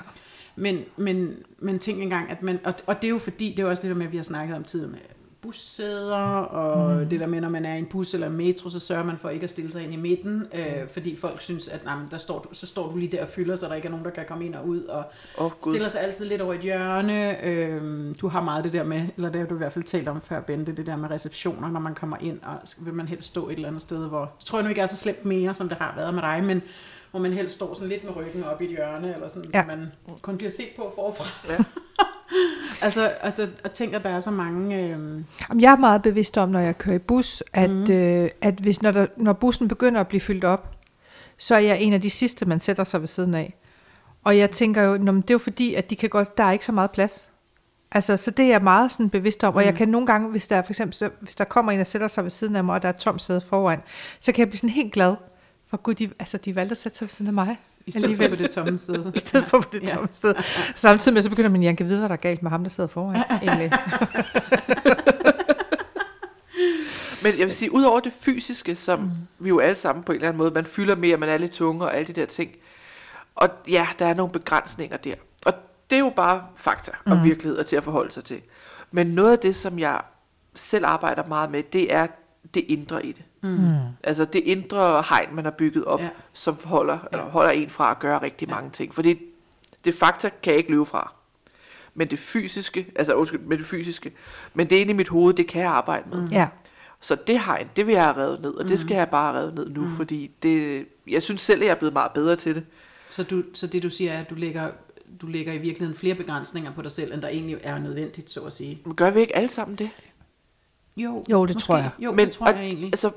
[0.56, 3.64] Men, men, men tænk engang, at man, og, og det er jo fordi, det er
[3.64, 5.00] jo også det der med, at vi har snakket om tid med
[5.42, 7.10] bussæder, og mm.
[7.10, 9.18] det der med, når man er i en bus eller en metro, så sørger man
[9.18, 12.18] for ikke at stille sig ind i midten, øh, fordi folk synes, at nej, der
[12.18, 14.12] står, du- så står du lige der og fylder, så der ikke er nogen, der
[14.12, 15.04] kan komme ind og ud, og
[15.38, 17.46] oh, stiller sig altid lidt over et hjørne.
[17.46, 20.08] Øh, du har meget det der med, eller det har du i hvert fald talt
[20.08, 23.28] om før, Bente, det der med receptioner, når man kommer ind, og vil man helst
[23.28, 25.54] stå et eller andet sted, hvor, det tror jeg nu ikke er så slemt mere,
[25.54, 26.62] som det har været med dig, men
[27.12, 29.62] hvor man helst står sådan lidt med ryggen op i et hjørne, eller sådan, ja.
[29.62, 29.92] Så man
[30.22, 31.26] kun bliver set på forfra.
[31.50, 31.58] Ja.
[32.86, 34.76] altså, altså, jeg tænker, at der er så mange...
[34.76, 35.26] Øh, Jamen,
[35.62, 37.92] Jeg er meget bevidst om, når jeg kører i bus, at, mm.
[37.94, 40.76] øh, at hvis, når, der, når bussen begynder at blive fyldt op,
[41.38, 43.56] så er jeg en af de sidste, man sætter sig ved siden af.
[44.24, 46.44] Og jeg tænker jo, nå, men det er jo fordi, at de kan godt, der
[46.44, 47.30] er ikke så meget plads.
[47.92, 50.48] Altså, så det er jeg meget sådan bevidst om, og jeg kan nogle gange, hvis
[50.48, 52.76] der for eksempel, så, hvis der kommer en og sætter sig ved siden af mig,
[52.76, 53.80] og der er et tomt sæde foran,
[54.20, 55.16] så kan jeg blive sådan helt glad,
[55.70, 57.60] for gud, de, altså, de valgte at sætte sig ved siden af mig.
[57.86, 58.38] I stedet for Alligevel.
[58.38, 59.12] på det tomme sted.
[59.16, 59.88] I stedet for på det Ja.
[59.88, 60.36] tomme sted.
[60.76, 62.70] Samtidig med, så begynder man, jeg kan vide, hvad der er galt med ham, der
[62.70, 63.16] sidder foran.
[63.42, 63.72] Egentlig.
[67.24, 69.10] Men jeg vil sige, udover det fysiske, som mm.
[69.40, 71.52] vi jo alle sammen på en eller anden måde, man fylder mere, man er lidt
[71.52, 72.52] tunge og alle de der ting.
[73.36, 75.16] Og ja, der er nogle begrænsninger der.
[75.46, 75.54] Og
[75.90, 77.24] det er jo bare fakta og Mm.
[77.24, 78.42] virkeligheder til at forholde sig til.
[78.92, 80.02] Men noget af det, som jeg
[80.56, 82.08] selv arbejder meget med, det er
[82.54, 83.22] det indre i det.
[83.42, 83.76] Mm.
[84.04, 86.06] Altså det indre hegn, man har bygget op, Ja.
[86.06, 86.12] ja.
[86.34, 88.96] som holder, eller holder en fra at gøre rigtig mange ting.
[88.96, 89.20] Fordi
[89.86, 91.14] det fakta kan jeg ikke løbe fra.
[91.94, 94.12] Men det fysiske, altså undskyld, med det fysiske,
[94.54, 96.28] men det inde i mit hoved, det kan jeg arbejde med.
[96.30, 96.48] Ja.
[97.02, 99.42] Så det hegn, det vil jeg have revet ned, og det skal jeg bare have
[99.42, 99.88] revet ned nu, mm.
[99.92, 102.66] fordi det, jeg synes selv, at jeg er blevet meget bedre til det.
[103.10, 104.72] Så, du, så det du siger er, at du lægger,
[105.22, 108.40] du lægger i virkeligheden flere begrænsninger på dig selv, end der egentlig er nødvendigt, så
[108.42, 108.82] at sige.
[108.86, 109.90] Men gør vi ikke alle sammen det?
[110.98, 111.90] Jo, Jo, det tror jeg.
[112.00, 112.88] Jo, Men- det tror og- jeg egentlig.
[112.88, 113.12] Altså,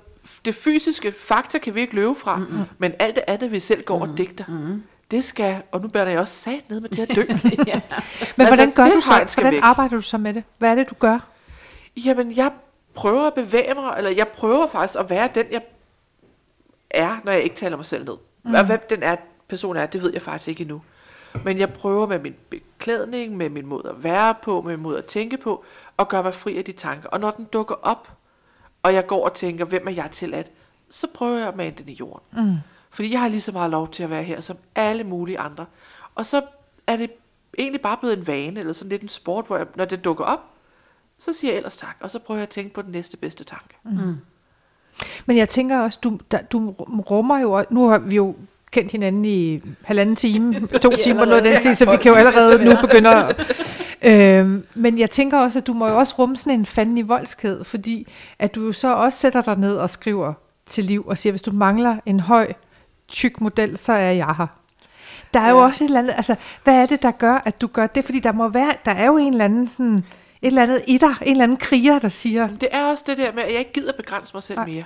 [0.44, 2.64] det fysiske fakta kan vi ikke løbe fra, mm-hmm.
[2.78, 4.82] men alt det andet, vi selv går og digter, mm-hmm.
[5.10, 7.20] det skal, og nu bærer jeg også sat ned med til at dø.
[7.28, 7.34] ja.
[7.34, 7.82] Men
[8.20, 9.34] Altså, hvordan gør du så?
[9.34, 9.60] Hvordan væk.
[9.64, 10.44] arbejder du så med det?
[10.58, 11.18] Hvad er det, du gør?
[11.96, 12.52] Jamen, jeg
[12.94, 15.62] prøver at bevæge mig, eller jeg prøver faktisk at være den, jeg
[16.90, 18.16] er, når jeg ikke taler mig selv ned.
[18.44, 18.54] Mm.
[18.54, 19.16] Og hvem den er,
[19.48, 20.82] person er, det ved jeg faktisk ikke endnu.
[21.44, 24.98] Men jeg prøver med min beklædning, med min måde at være på, med min måde
[24.98, 25.64] at tænke på,
[25.96, 27.08] og gøre mig fri af de tanker.
[27.08, 28.08] Og når den dukker op,
[28.82, 30.50] og jeg går og tænker, hvem er jeg til at,
[30.90, 32.44] så prøver jeg at mane den i jorden.
[32.46, 32.56] Mm.
[32.90, 35.66] Fordi jeg har lige så meget lov til at være her, som alle mulige andre.
[36.14, 36.42] Og så
[36.86, 37.10] er det
[37.58, 40.24] egentlig bare blevet en vane, eller sådan lidt en sport, hvor jeg, når det dukker
[40.24, 40.40] op,
[41.18, 43.44] så siger jeg ellers tak, og så prøver jeg at tænke på den næste bedste
[43.44, 43.74] tanke.
[43.84, 44.16] Mm.
[45.26, 46.70] Men jeg tænker også, du, der, du
[47.10, 48.36] rummer jo, også- nu har vi jo
[48.70, 52.16] kendt hinanden i halvanden time, to timer, noget af den stil, så vi kan jo
[52.18, 53.52] allerede nu begynde at...
[54.04, 57.02] Øhm, men jeg tænker også, at du må jo også rumme sådan en fanden i
[57.02, 58.06] voldsked, fordi
[58.38, 60.32] at du jo så også sætter dig ned og skriver
[60.66, 62.52] til liv og siger, hvis du mangler en høj,
[63.08, 64.46] tyk model, så er jeg her.
[65.34, 65.50] Der er ja.
[65.50, 68.04] jo også et eller andet, altså, hvad er det, der gør, at du gør det?
[68.04, 69.96] Fordi der må være, der er jo en eller anden sådan,
[70.42, 73.18] et eller andet i dig, en eller anden kriger, der siger, Det er også det
[73.18, 74.66] der med, at jeg ikke gider begrænse mig selv Nej.
[74.66, 74.84] mere.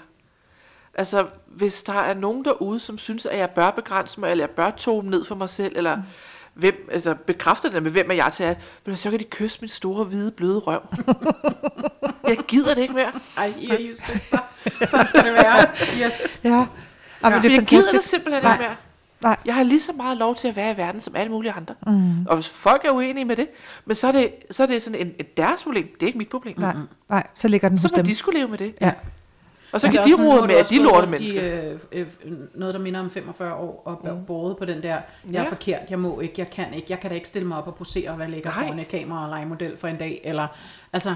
[0.95, 4.51] Altså, hvis der er nogen derude, som synes, at jeg bør begrænse mig, eller jeg
[4.51, 6.03] bør tone ned for mig selv, eller mm.
[6.57, 9.59] Hvem, altså bekræfter det med, hvem er jeg til at, men så kan de kysse
[9.61, 10.81] min store, hvide, bløde røv.
[12.29, 13.13] jeg gider det ikke mere.
[13.37, 14.39] Ej, I er jo søster.
[14.89, 15.67] Sådan skal det være.
[16.07, 16.41] Yes.
[16.45, 16.67] ja, ja.
[17.25, 17.31] Ja.
[17.31, 18.09] men Det er jeg gider det fantastisk.
[18.11, 18.53] simpelthen Nej.
[18.53, 18.77] ikke mere.
[19.23, 19.37] Nej.
[19.45, 21.75] Jeg har lige så meget lov til at være i verden, som alle mulige andre.
[21.87, 22.27] Mm.
[22.27, 23.49] Og hvis folk er uenige med det,
[23.85, 25.89] men så er det, så er det sådan en, et deres problem.
[25.95, 26.55] Det er ikke mit problem.
[26.61, 26.75] Nej,
[27.11, 28.05] nej, så ligger den Så hos må dem.
[28.05, 28.75] de skulle leve med det.
[28.81, 28.93] Ja.
[29.77, 31.43] Og så kan de rode med, at de lorte mennesker.
[31.43, 32.07] I, øh, øh,
[32.55, 34.25] noget, der minder om 45 år, og mm.
[34.25, 35.01] båret på den der, jeg
[35.35, 35.49] er Ja.
[35.49, 37.75] forkert, jeg må ikke, jeg kan ikke, jeg kan da ikke stille mig op og
[37.75, 40.47] posere og være lækker foran et kamera og lege model for en dag, eller,
[40.93, 41.15] altså,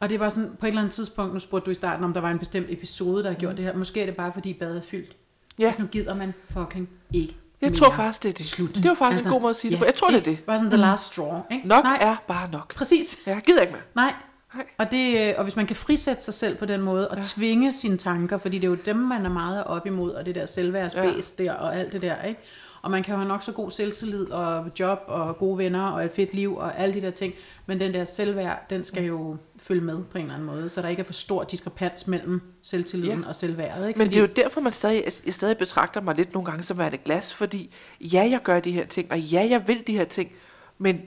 [0.00, 2.12] og det var sådan, på et eller andet tidspunkt, nu spurgte du i starten, om
[2.12, 4.52] der var en bestemt episode, der har gjort det her, måske er det bare, fordi
[4.54, 5.16] badet er fyldt.
[5.58, 5.66] Ja.
[5.66, 7.76] Altså, nu gider man fucking ikke Jeg mere.
[7.78, 8.46] tror faktisk, det er det.
[8.46, 8.74] Slut.
[8.74, 9.84] Det var faktisk altså, en god måde at sige det på.
[9.84, 10.38] Jeg tror, det er det.
[10.40, 11.68] Bare sådan the last straw, ikke?
[11.68, 12.74] Nok Nej, er bare nok.
[12.74, 13.20] præcis.
[13.26, 13.82] Ja, jeg gider ikke mere.
[13.94, 14.12] Nej.
[14.54, 14.66] Nej.
[14.78, 17.22] Og, det, øh, og hvis man kan frisætte sig selv på den måde, og ja.
[17.24, 20.34] tvinge sine tanker, fordi det er jo dem, man er meget op imod, og det
[20.34, 21.44] der selvværdsbæs ja.
[21.44, 22.40] der, og alt det der, ikke?
[22.82, 26.10] Og man kan have nok så god selvtillid og job og gode venner og et
[26.10, 27.34] fedt liv og alle de der ting.
[27.66, 30.82] Men den der selvværd, den skal jo følge med på en eller anden måde, så
[30.82, 33.28] der ikke er for stor diskrepans mellem selvtilliden Ja.
[33.28, 33.88] og selvværdet.
[33.88, 33.98] Ikke?
[33.98, 36.78] Men det er jo derfor, man stadig, jeg stadig betragter mig lidt nogle gange som
[36.78, 40.04] værende glas, fordi ja, jeg gør de her ting, og ja, jeg vil de her
[40.04, 40.32] ting,
[40.78, 41.00] men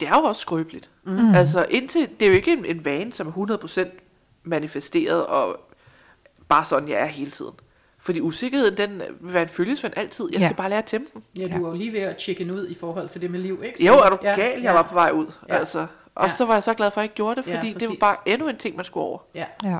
[0.00, 0.90] det er jo også skrøbeligt.
[1.06, 1.34] Mm.
[1.34, 3.88] Altså indtil, det er jo ikke en, en vane, som er 100%
[4.44, 5.60] manifesteret, og
[6.48, 7.52] bare sådan, jeg er hele tiden.
[7.98, 10.28] Fordi usikkerheden, den vil være en følgesvend altid.
[10.32, 10.52] Jeg skal Ja.
[10.56, 11.22] bare lære at tæmme den.
[11.38, 13.62] Ja, du er jo lige ved at chicken ud i forhold til det med liv,
[13.64, 13.86] ikke?
[13.86, 15.26] Jo, er du ja, gal, jeg ja, var på vej ud.
[15.48, 15.54] Ja.
[15.56, 15.86] Altså.
[16.14, 16.28] Og Ja.
[16.28, 17.94] så var jeg så glad for, at jeg ikke gjorde det, Ja, fordi det var
[18.00, 19.18] bare endnu en ting, man skulle over.
[19.34, 19.44] Ja.
[19.64, 19.78] Ja.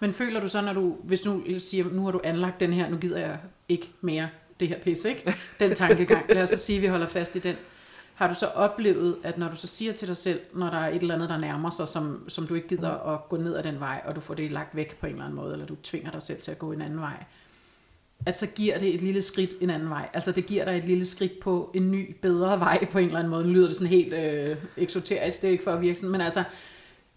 [0.00, 2.88] Men føler du så, når du, hvis du siger, nu har du anlagt den her,
[2.90, 3.38] nu gider jeg
[3.68, 4.28] ikke mere
[4.60, 5.34] det her pis, ikke?
[5.60, 6.24] Den tankegang.
[6.28, 7.56] Lad os så sige, at vi holder fast i den.
[8.14, 10.88] Har du så oplevet, at når du så siger til dig selv, når der er
[10.88, 13.62] et eller andet, der nærmer sig, som, som du ikke gider at gå ned ad
[13.62, 15.76] den vej, og du får det lagt væk på en eller anden måde, eller du
[15.82, 17.24] tvinger dig selv til at gå en anden vej,
[18.26, 20.08] at så giver det et lille skridt en anden vej.
[20.12, 23.18] Altså det giver dig et lille skridt på en ny, bedre vej på en eller
[23.18, 23.44] anden måde.
[23.44, 26.20] Nu lyder det sådan helt øh, eksoterisk, det er ikke for at virke sådan, men
[26.20, 26.44] altså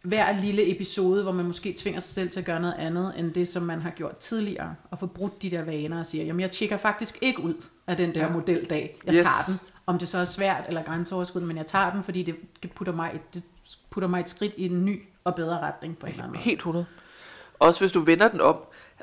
[0.01, 3.31] hver lille episode, hvor man måske tvinger sig selv til at gøre noget andet, end
[3.33, 6.39] det, som man har gjort tidligere, og få brudt de der vaner og siger, jamen
[6.39, 7.53] jeg tjekker faktisk ikke ud
[7.87, 8.25] af den der.
[8.25, 8.31] Ja.
[8.31, 8.97] modeldag.
[9.05, 9.21] Jeg Yes.
[9.21, 9.59] tager den.
[9.87, 12.93] Om det så er svært eller grænseoverskridende, men jeg tager den, fordi det, det, putter
[12.93, 13.43] mig, et- det
[13.89, 16.43] putter mig et skridt i en ny og bedre retning på en eller anden måde.
[16.43, 16.85] Helt 100.
[17.59, 18.57] Også hvis du vender den om,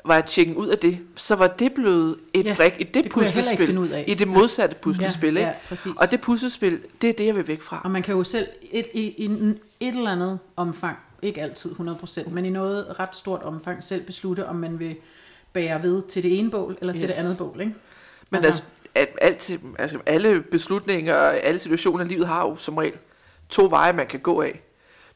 [0.05, 2.83] var jeg tjekken ud af det, så var det blevet et Ja, ja, brik i
[2.83, 4.03] det, det puslespil.
[4.07, 5.49] I det modsatte puslespil, Ja, ikke?
[5.49, 5.91] ja, præcis.
[6.01, 7.81] Og det puslespil, det er det, jeg vil væk fra.
[7.83, 12.29] Og man kan jo selv et, i, en- et eller andet omfang, ikke altid 100%,
[12.29, 14.95] men i noget ret stort omfang selv beslutte, om man vil
[15.53, 17.15] bære ved til det ene bål, eller til Yes.
[17.15, 17.59] det andet bål.
[17.61, 17.73] Ikke?
[18.29, 18.63] Men altså,
[18.95, 22.97] at, alt, altså, alle beslutninger og alle situationer i livet har jo som regel
[23.49, 24.61] to veje, man kan gå af.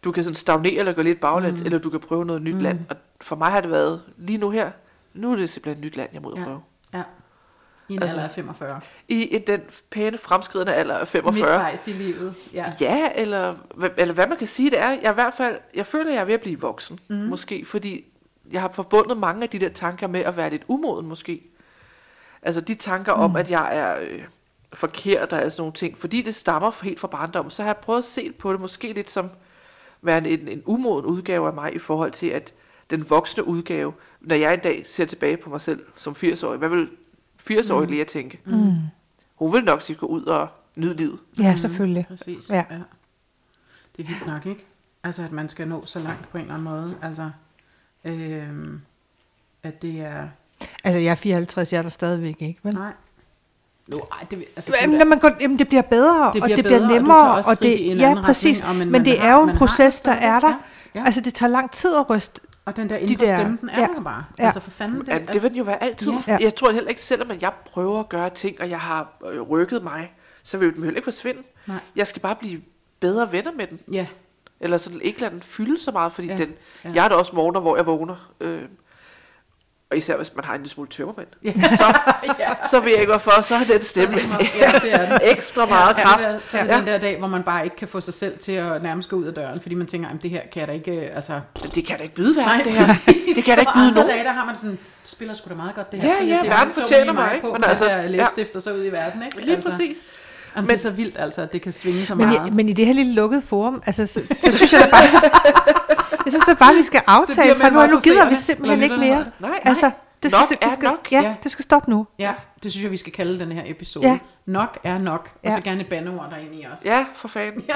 [0.04, 1.66] Du kan sådan stagnere eller gå lidt baglæns, mm.
[1.66, 2.62] eller du kan prøve noget nyt mm.
[2.62, 2.80] land.
[2.90, 4.72] Og for mig har det været, lige nu her,
[5.14, 6.44] nu er det simpelthen et nyt land, jeg må ud Ja.
[6.44, 6.62] prøve.
[6.94, 7.04] Ja.
[7.90, 8.80] I en Altså, alder af 45.
[9.08, 11.34] I en, den pæne fremskridende alder af 45.
[11.34, 12.36] Midtvejs i livet.
[12.54, 12.74] Ja.
[12.82, 13.56] Ja, eller,
[13.98, 16.26] eller hvad man kan sige, det er, jeg, i hvert fald, jeg føler, jeg er
[16.26, 17.16] ved at blive voksen, mm.
[17.16, 18.06] måske, fordi
[18.52, 21.49] jeg har forbundet mange af de der tanker med at være lidt umoden, måske.
[22.42, 23.22] Altså de tanker mm.
[23.22, 24.22] om, at jeg er øh,
[24.74, 27.78] forkert og sådan nogle ting, fordi det stammer fra- helt fra barndommen, så har jeg
[27.78, 29.30] prøvet at se på det måske lidt som
[30.02, 32.54] værende en, en umoden udgave af mig i forhold til, at
[32.90, 36.70] den voksne udgave, når jeg en dag ser tilbage på mig selv som 80-årig, hvad
[36.70, 36.90] vil
[37.50, 37.94] 80-årige mm.
[37.94, 38.42] Lea tænke?
[38.46, 38.74] Mm.
[39.36, 41.20] Hun vil nok sige gå ud og nyde livet.
[41.40, 42.06] Ja, selvfølgelig.
[42.08, 42.50] Præcis.
[42.50, 42.66] Ja.
[42.70, 42.80] Ja.
[43.98, 44.66] Det er vildt nok, ikke?
[45.04, 46.96] Altså, at man skal nå så langt på en eller anden måde.
[47.02, 47.32] Altså,
[48.06, 48.82] øhm,
[49.64, 50.28] at det er...
[50.84, 52.74] Altså, jeg er 54, jeg er der stadigvæk ikke, vel?
[52.74, 52.92] Nej.
[53.92, 56.56] Jo, ej, det, altså, Jamen, når man går, jamen, det bliver bedre, Det og bliver
[56.56, 58.26] det bedre, bliver og du nemmere, tager også og, skridt det, i en ja, anden
[58.26, 58.62] præcis.
[58.62, 60.40] retning, og men men man det har- er jo en man proces, det der er
[60.40, 60.48] der.
[60.50, 60.56] ja.
[61.00, 61.04] Ja.
[61.06, 62.42] Altså, det tager lang tid at ryste.
[62.66, 63.88] Og den der De indre der- stemme, den er ja.
[63.96, 64.26] der bare.
[64.40, 64.44] Ja.
[64.46, 65.04] Altså for fanden.
[65.08, 66.12] Ja, det vil den jo være altid.
[66.28, 66.38] Ja.
[66.42, 69.42] Jeg tror heller ikke, selvom at jeg prøver at gøre ting, og jeg har øh,
[69.42, 71.42] rykket mig, så vil den heller ikke forsvinde.
[71.68, 71.78] Nej.
[71.96, 72.62] Jeg skal bare blive
[73.00, 73.80] bedre venner med den.
[73.92, 74.06] Ja,
[74.60, 76.36] Eller sådan ikke lade den fylde så meget, fordi Ja.
[76.36, 76.54] den...
[76.86, 76.90] Ja.
[76.94, 78.32] Jeg har da også morgener, hvor jeg vågner.
[78.40, 78.62] Øh,
[79.92, 81.28] og især hvis man har en lille smule tømmermænd.
[81.44, 81.54] Ja.
[81.78, 81.98] Så,
[82.40, 82.68] ja.
[82.70, 84.16] så ved jeg ikke hvorfor, så har den stemme
[84.62, 85.20] ja, det er den.
[85.24, 86.24] ekstra meget ja, kraft.
[86.24, 86.78] Ja, det er, så er det ja.
[86.78, 89.16] den der dag, hvor man bare ikke kan få sig selv til at nærmest gå
[89.16, 91.40] ud af døren, fordi man tænker, at det her kan jeg da ikke, øh, altså...
[91.76, 92.86] Det kan da ikke byde hverken, Nej, det her.
[92.86, 93.36] præcis.
[93.36, 94.10] Det kan da ikke Og byde andre nogen.
[94.10, 96.10] dage, der har man sådan, det spiller sgu da meget godt det her.
[96.10, 97.42] Ja, ja, hvor verden så fortjener mig, ikke?
[97.48, 98.08] På, Men Men altså, altså, ja.
[98.08, 99.42] læbestift og så ud i verden, ikke?
[99.42, 99.98] Lige altså, præcis.
[100.56, 102.48] Jamen, det er så vildt, altså, at det kan svinge så Men meget.
[102.48, 105.32] i, men i det her lille lukkede forum, altså, så, så synes jeg da bare,
[106.34, 109.18] jeg synes da bare, vi skal aftale, for nu, nu gider vi simpelthen ikke mere.
[109.18, 109.60] Nej, nej.
[109.66, 109.92] Altså,
[110.24, 111.08] det skal, Nok det er skal, nok.
[111.12, 111.36] Ja, Ja.
[111.44, 112.08] det skal stoppe nu.
[112.20, 114.08] Ja, det synes jeg, vi skal kalde den her episode.
[114.08, 114.20] Ja.
[114.46, 115.56] Nok er nok, og Ja.
[115.56, 116.86] så gerne et bandeord derinde i os.
[116.86, 117.64] Ja, for fanden.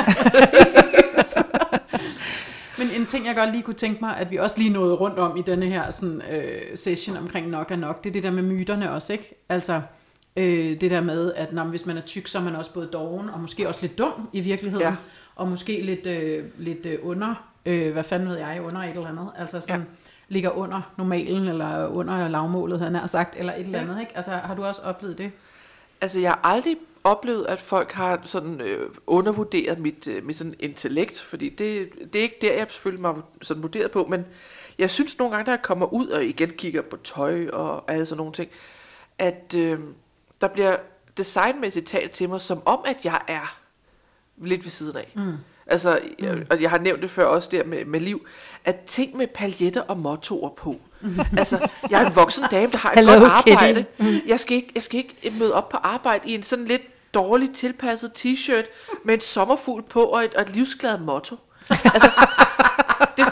[2.77, 5.19] Men en ting, jeg godt lige kunne tænke mig, at vi også lige nåede rundt
[5.19, 8.31] om i denne her sådan, øh, session omkring nok er nok, det er det der
[8.31, 9.45] med myterne også, ikke?
[9.49, 9.81] Altså,
[10.37, 12.87] øh, det der med, at når, hvis man er tyk, så er man også både
[12.87, 14.95] doven, og måske også lidt dum i virkeligheden, Ja.
[15.35, 17.35] og måske lidt, øh, lidt øh, under,
[17.65, 19.85] øh, hvad fanden ved jeg, under et eller andet, altså sådan, ja.
[20.27, 23.83] ligger under normalen, eller under lavmålet, havde jeg nær sagt, eller et eller Ja.
[23.85, 24.15] andet, ikke?
[24.15, 25.31] Altså, har du også oplevet det?
[26.01, 30.53] Altså, jeg har aldrig oplevet, at folk har sådan øh, undervurderet mit, øh, mit sådan
[30.59, 34.25] intellekt, fordi det, det er ikke der, jeg selvfølgelig mig sådan vurderet på, men
[34.79, 38.05] jeg synes nogle gange, da jeg kommer ud og igen kigger på tøj og alle
[38.05, 38.49] sådan nogle ting,
[39.17, 39.79] at øh,
[40.41, 40.77] der bliver
[41.17, 43.59] designmæssigt talt til mig, som om, at jeg er
[44.37, 45.11] lidt ved siden af.
[45.15, 45.33] Mm.
[45.67, 48.25] Altså, jeg, og jeg har nævnt det før også der med, med liv,
[48.65, 50.75] at ting med paljetter og mottoer på.
[51.37, 53.85] altså, jeg er en voksen dame, der har et Hello, godt arbejde.
[53.97, 54.27] Kitty.
[54.27, 56.81] Jeg skal, ikke, jeg skal ikke møde op på arbejde i en sådan lidt
[57.13, 58.65] dårligt tilpasset t-shirt
[59.05, 61.35] med en sommerfugl på og et, og et livsglad motto.
[61.69, 62.11] Altså,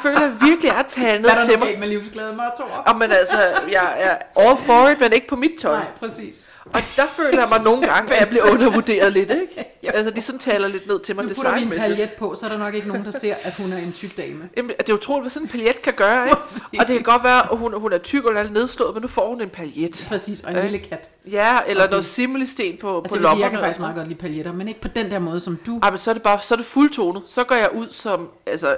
[0.02, 1.80] føler jeg virkelig er taget ned Hvad er der til mig.
[1.80, 2.78] med livsglæde mottoer?
[2.88, 3.38] Og men altså,
[3.72, 5.76] jeg er all for it, men ikke på mit tøj.
[5.78, 6.49] Nej, præcis.
[6.66, 9.66] Og der føler jeg mig nogle gange, at jeg bliver undervurderet lidt, ikke?
[9.93, 11.95] Altså, de sådan taler lidt ned til mig Nu putter vi en designmæssigt.
[11.97, 14.18] paljet på, så er der nok ikke nogen, der ser, at hun er en tyk
[14.18, 14.49] dame.
[14.58, 16.36] Jamen, det er utroligt, hvad sådan en paljet kan gøre, ikke?
[16.41, 16.62] Præcis.
[16.80, 19.08] Og det kan godt være, at hun, hun er tyk eller lidt nedslået, men nu
[19.08, 20.06] får hun en paljet.
[20.10, 21.10] Præcis, og en lille kat.
[21.32, 21.91] Ja, eller Okay.
[21.91, 23.52] noget simmelisten på, Altså, på sige, jeg lommerne.
[23.52, 25.80] kan faktisk meget godt lide paljetter, men ikke på den der måde, som du.
[25.84, 27.22] Ej, men så er det bare, så er det fuldtonet.
[27.26, 28.76] Så går jeg ud som, altså,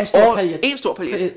[0.00, 0.60] En stor paljet.
[0.62, 1.32] En stor paljet.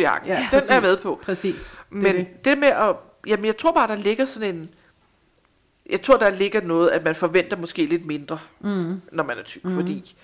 [0.00, 0.28] Jakke.
[0.28, 0.70] Ja, Den præcis.
[0.70, 1.18] er med på.
[1.22, 1.78] Præcis.
[1.92, 2.44] Det Men det.
[2.44, 2.96] det med at,
[3.26, 4.70] jamen jeg tror bare, der ligger sådan en,
[5.90, 9.00] jeg tror, der ligger noget, at man forventer måske lidt mindre, mm.
[9.12, 9.74] når man er tyk, mm.
[9.74, 10.14] fordi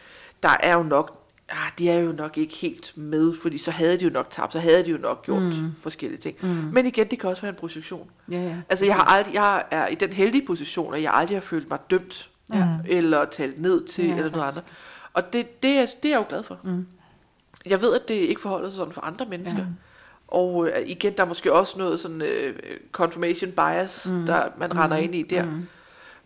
[0.43, 1.19] der er jo nok,
[1.49, 4.53] ah, de er jo nok ikke helt med, fordi så havde de jo nok tabt,
[4.53, 5.71] så havde de jo nok gjort mm.
[5.81, 6.37] forskellige ting.
[6.41, 6.49] Mm.
[6.49, 8.11] Men igen, det kan også være en projektion.
[8.31, 8.57] Ja, ja.
[8.69, 11.71] Altså jeg har aldrig, jeg er i den heldige position, at jeg aldrig har følt
[11.71, 12.67] mig dømt, Ja.
[12.89, 14.63] eller talt ned til, Ja, eller noget faktisk.
[14.63, 14.73] andet.
[15.13, 16.59] Og det, det, er, det er jeg jo glad for.
[16.65, 16.87] Mm.
[17.67, 19.59] Jeg ved, at det ikke forholder sig sådan for andre mennesker.
[19.59, 19.65] Ja.
[20.29, 22.61] Og øh, igen, der er måske også noget sådan øh,
[22.93, 24.27] confirmation bias, mm.
[24.27, 24.79] der man mm.
[24.79, 25.45] render ind i der.
[25.45, 25.67] Mm.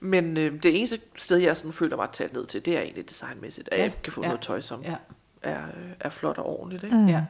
[0.01, 3.09] Men øh, det eneste sted, jeg sådan føler mig talt ned til, det er egentlig
[3.09, 3.82] designmæssigt, at Ja.
[3.82, 4.26] jeg kan få Ja.
[4.26, 4.95] noget tøj, som Ja,
[5.43, 6.84] er, øh, er flot og ordentligt.
[6.84, 6.97] Ikke?
[6.97, 7.09] Mm.
[7.09, 7.22] ja.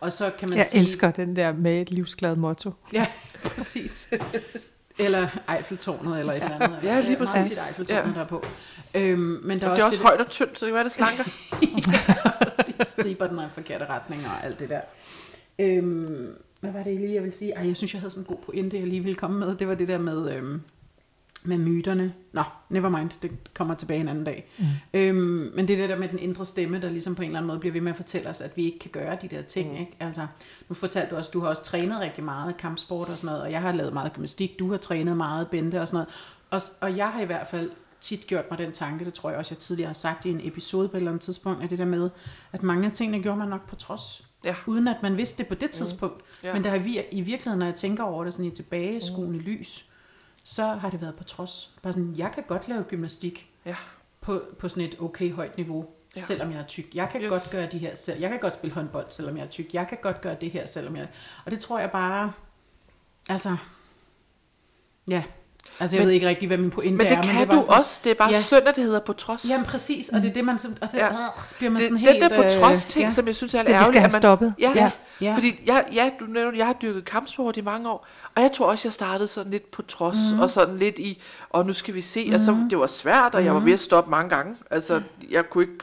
[0.00, 0.80] Og så kan man Jeg sige...
[0.80, 2.72] elsker den der med et livsglad motto.
[2.92, 3.06] Ja,
[3.44, 4.10] præcis.
[4.98, 6.78] Eller Eiffeltårnet, eller et eller andet.
[6.82, 7.58] Ja, lige Det er præcis.
[7.68, 8.14] Eiffeltårnet, Ja.
[8.14, 8.44] der er på.
[8.94, 10.74] Øhm, men der Og er det er også, også højt og tyndt, så det kan
[10.74, 11.24] være, det slanker.
[12.56, 14.80] præcis, striber den i forkerte retning og alt det der.
[15.58, 16.26] Øhm,
[16.60, 17.52] hvad var det lige, jeg ville sige?
[17.52, 19.54] Ej, jeg synes, jeg havde sådan en god pointe, jeg lige ville komme med.
[19.56, 20.60] Det var det der med, øhm,
[21.46, 22.12] med myterne.
[22.32, 24.50] Nå, never mind, det kommer tilbage en anden dag.
[24.58, 24.64] Mm.
[24.94, 27.38] Øhm, men det er det der med den indre stemme, der ligesom på en eller
[27.38, 29.42] anden måde bliver ved med at fortælle os, at vi ikke kan gøre de der
[29.42, 29.72] ting.
[29.72, 29.80] Mm.
[29.80, 29.96] Ikke?
[30.00, 30.26] Altså,
[30.68, 33.52] nu fortalte du også, du har også trænet rigtig meget kampsport og sådan noget, og
[33.52, 36.08] jeg har lavet meget gymnastik, du har trænet meget bente og sådan noget.
[36.50, 37.70] Og, og jeg har i hvert fald
[38.00, 40.40] tit gjort mig den tanke, det tror jeg også, jeg tidligere har sagt i en
[40.42, 42.10] episode på et eller andet tidspunkt, at det der med,
[42.52, 44.54] at mange af tingene gjorde man nok på trods, Ja.
[44.66, 46.22] uden at man vidste det på det tidspunkt.
[46.44, 46.52] Ja.
[46.54, 49.84] Men der har vi, i virkeligheden, når jeg tænker over det sådan i tilbageskuende lys,
[50.48, 51.74] så har det været på trods.
[51.82, 53.76] Bare sådan, jeg kan godt lave gymnastik Ja.
[54.20, 55.86] på, på sådan et okay højt niveau,
[56.16, 56.20] Ja.
[56.20, 56.94] selvom jeg er tyk.
[56.94, 57.28] Jeg kan yes.
[57.30, 58.20] godt gøre de her selv.
[58.20, 59.74] Jeg kan godt spille håndbold, selvom jeg er tyk.
[59.74, 61.08] Jeg kan godt gøre det her, selvom jeg...
[61.44, 62.32] Og det tror jeg bare...
[63.28, 63.56] Altså...
[65.08, 65.24] Ja.
[65.80, 67.22] Altså, jeg Men- ved ikke rigtig, hvad min pointe Men det er.
[67.22, 68.00] kan men det er du sådan, også.
[68.04, 68.40] Det er bare Ja.
[68.40, 69.44] synd, at det hedder på trods.
[69.48, 70.58] Jamen præcis, og det er det, man...
[70.58, 71.04] som- Og så Ja.
[71.04, 71.10] ja.
[71.58, 72.22] bliver man det, sådan den helt...
[72.30, 73.10] der på øh, trods ting, ja.
[73.10, 73.86] som jeg synes er lidt Det vi ærgerligt.
[73.88, 74.54] skal have at man- stoppet.
[74.58, 74.90] Ja, Ja, ja.
[75.26, 75.34] ja.
[75.34, 78.66] Fordi jeg, ja, du nævnte, jeg har dyrket kampsport i mange år, og jeg tror
[78.66, 80.40] også, jeg startede sådan lidt på trods, mm.
[80.40, 82.34] og sådan lidt i, og nu skal vi se, mm.
[82.34, 84.54] og så det var svært, og jeg var ved at stoppe mange gange.
[84.70, 85.78] Altså, jeg kunne ikke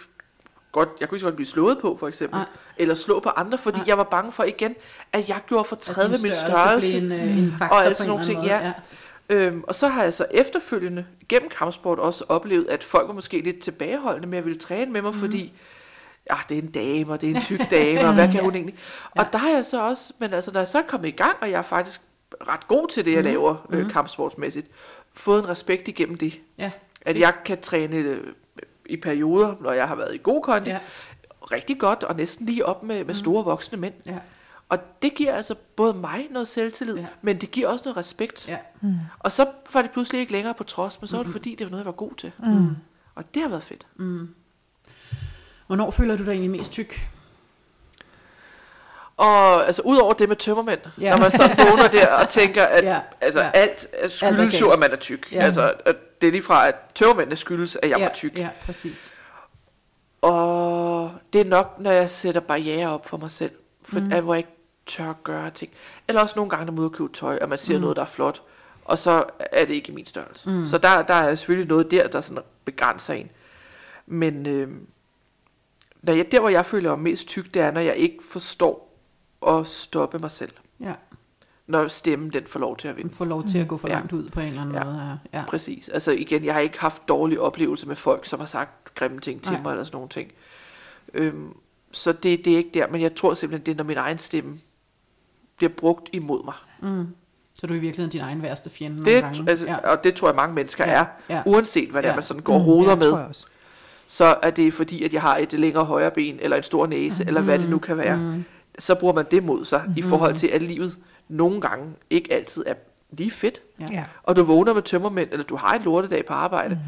[0.72, 2.46] godt, jeg kunne ikke så godt blive slået på, for eksempel, Nej.
[2.78, 3.86] eller slå på andre, fordi Nej.
[3.88, 4.76] jeg var bange for igen,
[5.14, 8.08] at jeg gjorde for At 30 din min størrelse en, øh, en faktor og en
[8.08, 8.54] nogle ting, måde.
[8.56, 8.72] ja.
[9.34, 13.42] Øhm, og så har jeg så efterfølgende gennem kampsport også oplevet, at folk var måske
[13.42, 15.20] lidt tilbageholdende med at ville træne med mig, mm.
[15.20, 15.54] fordi
[16.32, 18.56] ja, det er en dame, og det er en tyk dame, og hvad kan hun
[18.56, 18.76] egentlig?
[19.12, 21.36] Og der har jeg så også, men altså, når jeg så er kommet i gang,
[21.42, 22.02] og jeg er faktisk
[22.48, 24.68] ret god til det, jeg laver øh, kampsportsmæssigt,
[25.14, 26.40] fået en respekt igennem det.
[26.58, 26.72] Ja,
[27.02, 28.34] At jeg kan træne øh,
[28.86, 30.80] i perioder, når jeg har været i god kondi, ja,
[31.52, 33.94] rigtig godt, og næsten lige op med, med store voksne mænd.
[34.06, 34.18] ja,
[34.74, 37.06] Og det giver altså både mig noget selvtillid, Ja.
[37.22, 38.48] men det giver også noget respekt.
[38.50, 38.58] ja.
[39.20, 41.66] Og så var det pludselig ikke længere på trods, men så var det fordi, det
[41.66, 42.32] var noget, jeg var god til.
[42.40, 42.76] Mm.
[43.16, 43.88] Og det har været fedt.
[45.68, 47.08] Hvornår føler du dig egentlig mest tyk?
[49.18, 51.10] Og altså, udover det med tømmermænd, ja.
[51.12, 53.00] Når man sådan vågner der og tænker, at ja.
[53.22, 53.52] Altså, ja.
[53.54, 55.32] alt er skyldes jo, at man er tyk.
[55.32, 55.42] Ja.
[55.44, 58.38] Altså, at det er lige fra, at tømmermændene skyldes, at jeg ja, var tyk.
[58.38, 59.14] Ja, præcis.
[60.22, 63.52] Og det er nok, når jeg sætter barriere op for mig selv,
[63.86, 64.12] for, mm.
[64.12, 64.53] at, hvor jeg ikke
[64.86, 65.72] tør gøre ting.
[66.08, 67.82] Eller også nogle gange, når man er ude og købe tøj, og man ser mm.
[67.82, 68.42] noget, der er flot,
[68.86, 70.50] og så er det ikke i min størrelse.
[70.50, 70.68] Mm.
[70.68, 73.30] Så der, der er selvfølgelig noget der, der sådan begrænser en.
[74.06, 74.70] Men øh,
[76.02, 78.98] når jeg, der, hvor jeg føler mig mest tyk, det er, når jeg ikke forstår
[79.48, 80.52] at stoppe mig selv.
[80.80, 80.94] Ja,
[81.68, 83.16] Når stemmen den får lov til at vinde.
[83.16, 83.94] får lov til at gå for Ja.
[83.94, 84.84] langt ud på en eller anden Ja.
[84.84, 85.20] måde.
[85.34, 85.40] Ja.
[85.40, 85.46] ja.
[85.48, 85.90] Præcis.
[85.90, 89.44] Altså igen, jeg har ikke haft dårlige oplevelser med folk, som har sagt grimme ting
[89.44, 89.62] til Nej.
[89.62, 90.32] mig, eller sådan nogle ting.
[91.14, 91.54] Øhm,
[91.92, 94.18] så det, det er ikke der, men jeg tror simpelthen, det er, når min egen
[94.18, 94.60] stemme
[95.70, 96.54] bliver brugt imod mig.
[96.82, 97.08] Mm.
[97.60, 99.50] Så du er i virkeligheden din egen værste fjende nogle Det, gange.
[99.50, 99.78] altså, ja.
[99.78, 101.06] Og det tror jeg, mange mennesker Ja, er.
[101.30, 101.42] ja.
[101.46, 102.16] Uanset hvad det er, Ja.
[102.16, 103.46] man sådan går og roder ja, med, tror jeg også.
[104.08, 107.24] så er det fordi, at jeg har et længere højre ben, eller en stor næse,
[107.24, 107.28] mm.
[107.28, 108.18] eller hvad det nu kan være.
[108.18, 108.44] Mm.
[108.80, 109.94] Så bruger man det mod sig, mm.
[109.98, 110.98] i forhold til, at livet
[111.30, 112.74] nogle gange ikke altid er
[113.12, 113.62] lige fedt.
[113.80, 113.88] Ja.
[113.92, 114.06] Ja.
[114.24, 116.80] og du vågner med tømmermænd, eller du har et lortedag på arbejde, mm.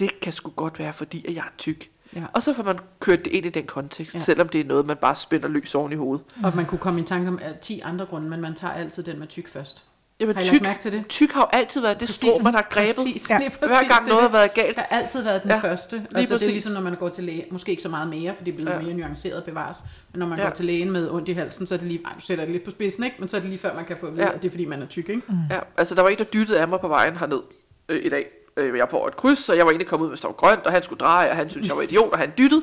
[0.00, 1.88] det kan sgu godt være, fordi at jeg er tyk.
[2.16, 2.22] Ja.
[2.32, 4.18] Og så får man kørt det ind i den kontekst, ja.
[4.20, 6.24] Selvom det er noget, man bare spænder løs oven i hovedet.
[6.44, 9.02] Og man kunne komme i tanke om at 10 andre grunde, men man tager altid
[9.02, 9.84] den med tyk først.
[10.20, 11.04] Jamen, Har I lagt tyk, mærke til det?
[11.08, 12.94] tyk har jo altid været det strå, man har grebet.
[12.96, 13.38] Præcis, Ja.
[13.38, 14.76] lige præcis, Hver gang noget har været galt.
[14.76, 15.96] Der har altid været den Ja, første.
[15.96, 17.44] lige Altså, det er ligesom, når man går til læge.
[17.50, 18.82] Måske ikke så meget mere, fordi det bliver Ja.
[18.82, 19.78] mere nuanceret bevares.
[20.12, 20.44] Men når man Ja.
[20.44, 22.00] går til lægen med ondt i halsen, så er det lige...
[22.04, 23.16] Ej, du sætter det lidt på spidsen, ikke?
[23.18, 24.32] Men så er det lige før, man kan få at vide, Ja.
[24.32, 25.22] at det er, fordi man er tyk, ikke?
[25.50, 27.40] Ja, altså der var en, der dyttede af mig på vejen herned
[27.88, 28.26] øh, i dag.
[28.58, 30.72] Øh, jeg på et kryds, og jeg var egentlig kommet ud med stå grønt, og
[30.72, 32.62] han skulle dreje, og han synes jeg var idiot, og han dyttede.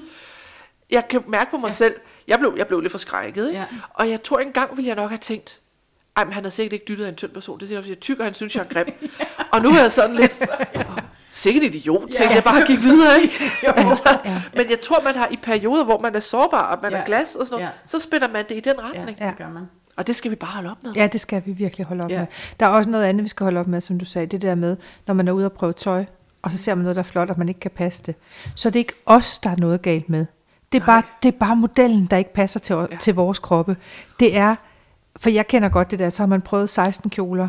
[0.90, 1.72] Jeg kan mærke på mig ja.
[1.72, 1.96] selv,
[2.28, 3.60] jeg blev, jeg blev lidt forskrækket, ikke?
[3.60, 3.66] Ja.
[3.94, 5.62] og jeg tror engang ville jeg nok have tænkt,
[6.16, 8.00] ej, men han har sikkert ikke dyttet af en tynd person, det er fordi jeg
[8.00, 8.88] tyk, og han synes, jeg er grim.
[9.54, 10.36] Og nu er jeg sådan lidt,
[11.36, 12.34] sikkert idiot, tænkte Ja.
[12.34, 13.34] jeg bare gik videre, ikke?
[13.64, 14.42] Altså, Ja.
[14.56, 16.98] Men jeg tror, man har i perioder, hvor man er sårbar, og man Ja.
[16.98, 17.70] er glas og sådan noget, Ja.
[17.86, 19.20] så spænder man det i den Ja, retning.
[19.20, 19.64] det gør man.
[19.98, 20.92] Og det skal vi bare holde op med.
[20.94, 22.20] Ja, det skal vi virkelig holde op Ja.
[22.20, 22.28] med.
[22.60, 24.28] Der er også noget andet, vi skal holde op med, som du sagde.
[24.28, 24.78] Det der med,
[25.08, 26.06] når man er ude og prøve tøj,
[26.42, 28.16] og så ser man noget, der er flot, og man ikke kan passe det.
[28.56, 30.26] Så det er ikke os, der er noget galt med.
[30.72, 30.96] Det er, Nej.
[30.96, 32.82] bare, det er bare modellen, der ikke passer til, Ja.
[32.92, 32.98] ja.
[32.98, 33.78] til vores kroppe.
[34.20, 34.56] Det er,
[35.18, 37.48] for jeg kender godt det der, så har man prøvet 16 kjoler,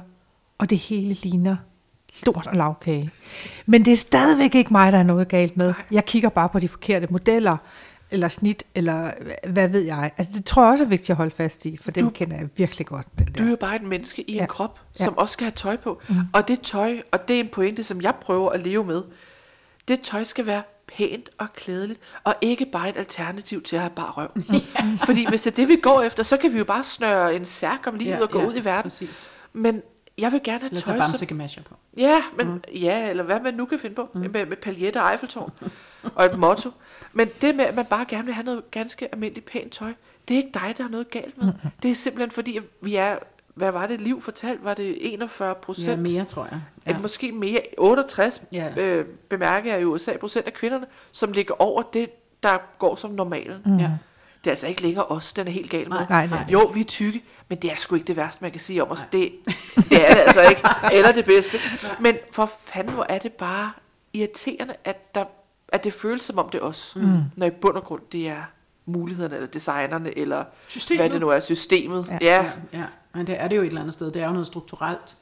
[0.59, 1.57] og det hele ligner
[2.27, 3.11] lort og lavkage.
[3.67, 5.75] Men det er stadigvæk ikke mig, der er noget galt med.
[5.91, 7.57] Jeg kigger bare på de forkerte modeller,
[8.11, 9.11] eller snit, eller
[9.49, 10.11] hvad ved jeg.
[10.17, 12.37] Altså, det tror jeg også er vigtigt at holde fast i, for dem Du- kender
[12.37, 13.07] jeg virkelig godt.
[13.19, 13.45] Den Du der.
[13.45, 14.37] er jo bare et menneske i ja.
[14.37, 14.43] Ja.
[14.43, 15.05] en krop, Ja.
[15.05, 16.01] som også skal have tøj på.
[16.09, 16.15] Mm.
[16.33, 19.03] Og det tøj, og det er en pointe, som jeg prøver at leve med,
[19.89, 20.63] det tøj skal være
[20.97, 24.29] pænt og klædeligt, og ikke bare et alternativ til at have bare røv.
[24.53, 24.61] ja.
[25.05, 27.45] Fordi hvis det er det, vi går efter, så kan vi jo bare snøre en
[27.45, 28.91] særk om livet ja, og gå ja, ud i verden.
[28.91, 29.29] Præcis.
[29.53, 29.83] Men
[30.19, 31.65] jeg vil gerne have Eller tøj, som...
[31.69, 31.75] på.
[31.97, 32.61] Ja, men, mm.
[32.75, 34.21] ja, eller hvad man nu kan finde på, mm.
[34.21, 35.53] med, med paljetter og Eiffeltårn,
[36.15, 36.71] og et motto.
[37.13, 39.93] Men det med, at man bare gerne vil have noget ganske almindeligt pænt tøj,
[40.29, 41.47] det er ikke dig, der er noget galt med.
[41.47, 41.71] Mm.
[41.83, 43.17] Det er simpelthen fordi, at vi er,
[43.55, 46.03] hvad var det, liv fortalt, var det 41 Ja, procent?
[46.03, 46.61] mere, tror jeg.
[46.87, 46.93] Ja.
[46.93, 46.99] Ja.
[46.99, 48.73] Måske mere, 68 Ja.
[48.77, 52.11] øh, bemærker jeg i USA procent af kvinderne, som ligger over det,
[52.43, 53.63] der går som normalen.
[53.67, 53.79] Mm.
[53.79, 53.91] Ja.
[54.47, 55.97] Det er altså ikke længere os, den er helt gal med.
[55.97, 56.45] Nej, Nej, nej.
[56.49, 58.91] Jo, vi er tykke, men det er sgu ikke det værste, man kan sige om
[58.91, 59.07] os.
[59.13, 59.33] Det,
[59.77, 60.63] det er det altså ikke.
[60.93, 61.59] Eller det bedste.
[62.01, 63.73] Men for fanden, hvor er det bare
[64.13, 65.25] irriterende, at, der,
[65.69, 66.93] at det føles som om det er os.
[66.97, 67.19] Mm.
[67.37, 68.43] Når i bund og grund, det er
[68.87, 71.01] mulighederne, eller designerne, eller Systemet.
[71.01, 72.07] hvad det nu er, systemet.
[72.11, 72.35] Ja, Ja.
[72.37, 72.85] ja Ja, ja.
[73.15, 74.11] Men det er det jo et eller andet sted.
[74.11, 75.17] Det er jo noget strukturelt.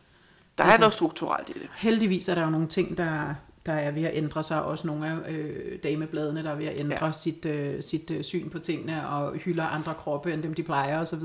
[0.58, 1.68] der er Altså- noget strukturelt i det.
[1.76, 3.34] Heldigvis er der jo nogle ting, der,
[3.66, 4.62] der er ved at ændre sig.
[4.64, 7.12] Også nogle af øh, damebladene, der er ved at ændre Ja.
[7.12, 11.00] sit, øh, sit øh, syn på tingene og hylder andre kroppe, end dem de plejer
[11.00, 11.22] osv.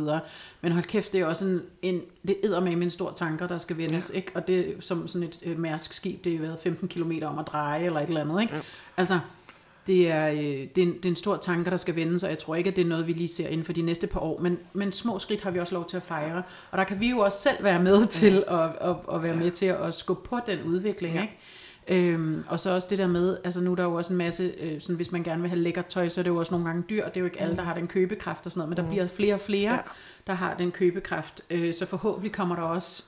[0.62, 3.58] Men hold kæft, det er også en, en det æder med en stor tanker, der
[3.58, 4.12] skal vendes.
[4.14, 4.18] Ja.
[4.18, 4.32] Ikke?
[4.36, 7.48] Og det som sådan et øh, mærsk skib, det er været 15 km om at
[7.48, 8.42] dreje eller et eller andet.
[8.42, 8.56] Ikke?
[8.56, 8.62] Ja.
[8.98, 9.20] Altså,
[9.88, 12.30] det er, øh, det, er en, det er en stor tanke, der skal vendes, og
[12.30, 14.20] jeg tror ikke, at det er noget, vi lige ser inden for de næste par
[14.20, 14.40] år.
[14.42, 16.44] Men, men små skridt har vi også lov til at fejre.
[16.72, 19.52] Og der kan vi jo også selv være med til at, at, at være med
[19.52, 21.16] til at skubbe på den udvikling.
[21.16, 21.22] Ja.
[21.22, 21.34] Ikke?
[21.90, 24.54] Øhm, og så også det der med, altså nu er der jo også en masse,
[24.60, 26.66] øh, sådan, hvis man gerne vil have lækkert tøj, så er det jo også nogle
[26.66, 27.06] gange dyrt.
[27.06, 29.08] Det er jo ikke alle, der har den købekraft og sådan noget, men der bliver
[29.08, 29.80] flere og flere, ja.
[30.28, 31.42] der har den købekraft.
[31.50, 33.04] Øh, så forhåbentlig kommer der også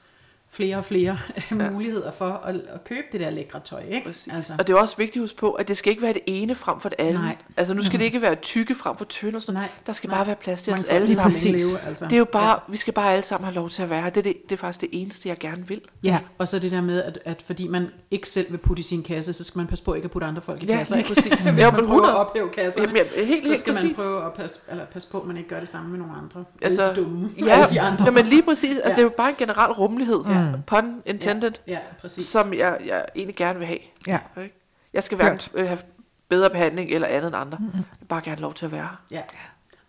[0.54, 1.18] flere og flere
[1.52, 1.70] ja.
[1.72, 3.82] muligheder for at, at købe det der lækre tøj.
[3.92, 4.08] Ikke?
[4.08, 4.34] Præcis.
[4.34, 4.54] Altså.
[4.60, 6.56] Og det er også vigtigt at huske på, at det skal ikke være det ene
[6.56, 7.22] frem for det andet.
[7.22, 7.36] Nej.
[7.58, 9.70] Altså nu skal det ikke være tykke frem for tynde og sådan noget.
[9.70, 10.18] Nej, Der skal nej.
[10.18, 11.24] bare være plads til os Man alle sammen.
[11.32, 11.72] præcis.
[11.72, 12.06] leve, altså.
[12.06, 12.56] Det er jo bare, ja.
[12.68, 14.10] vi skal bare alle sammen have lov til at være her.
[14.10, 15.82] Det er, det, det er faktisk det eneste, jeg gerne vil.
[16.04, 18.84] Ja, og så det der med, at, at fordi man ikke selv vil putte i
[18.84, 20.96] sin kasse, så skal man passe på ikke at putte andre folk i Ja, kasser.
[20.96, 21.14] ikke?
[21.14, 21.32] præcis.
[21.34, 22.14] Hvis Ja, man prøver 100.
[22.14, 23.98] at ophæve kasser, Jamen, jeg, helt, så helt skal man præcis.
[23.98, 26.44] prøve at passe, eller passe på, at man ikke gør det samme med nogle andre.
[26.62, 27.30] Altså, Altså, dumme.
[27.46, 28.06] Ja, de andre.
[28.06, 28.70] jamen lige præcis.
[28.78, 28.90] Altså, Ja.
[28.90, 30.20] det er jo bare en generel rummelighed.
[30.30, 30.41] Ja.
[30.68, 31.52] Pun intended.
[31.68, 32.26] Ja, ja præcis.
[32.26, 33.80] Som jeg, jeg egentlig gerne vil have.
[34.08, 34.20] Ja.
[34.42, 34.56] Ikke?
[34.94, 35.80] Jeg skal hverken øh, have
[36.30, 37.58] bedre behandling eller andet end andre.
[37.74, 38.98] Jeg vil bare gerne have lov til at være her.
[39.12, 39.22] Ja.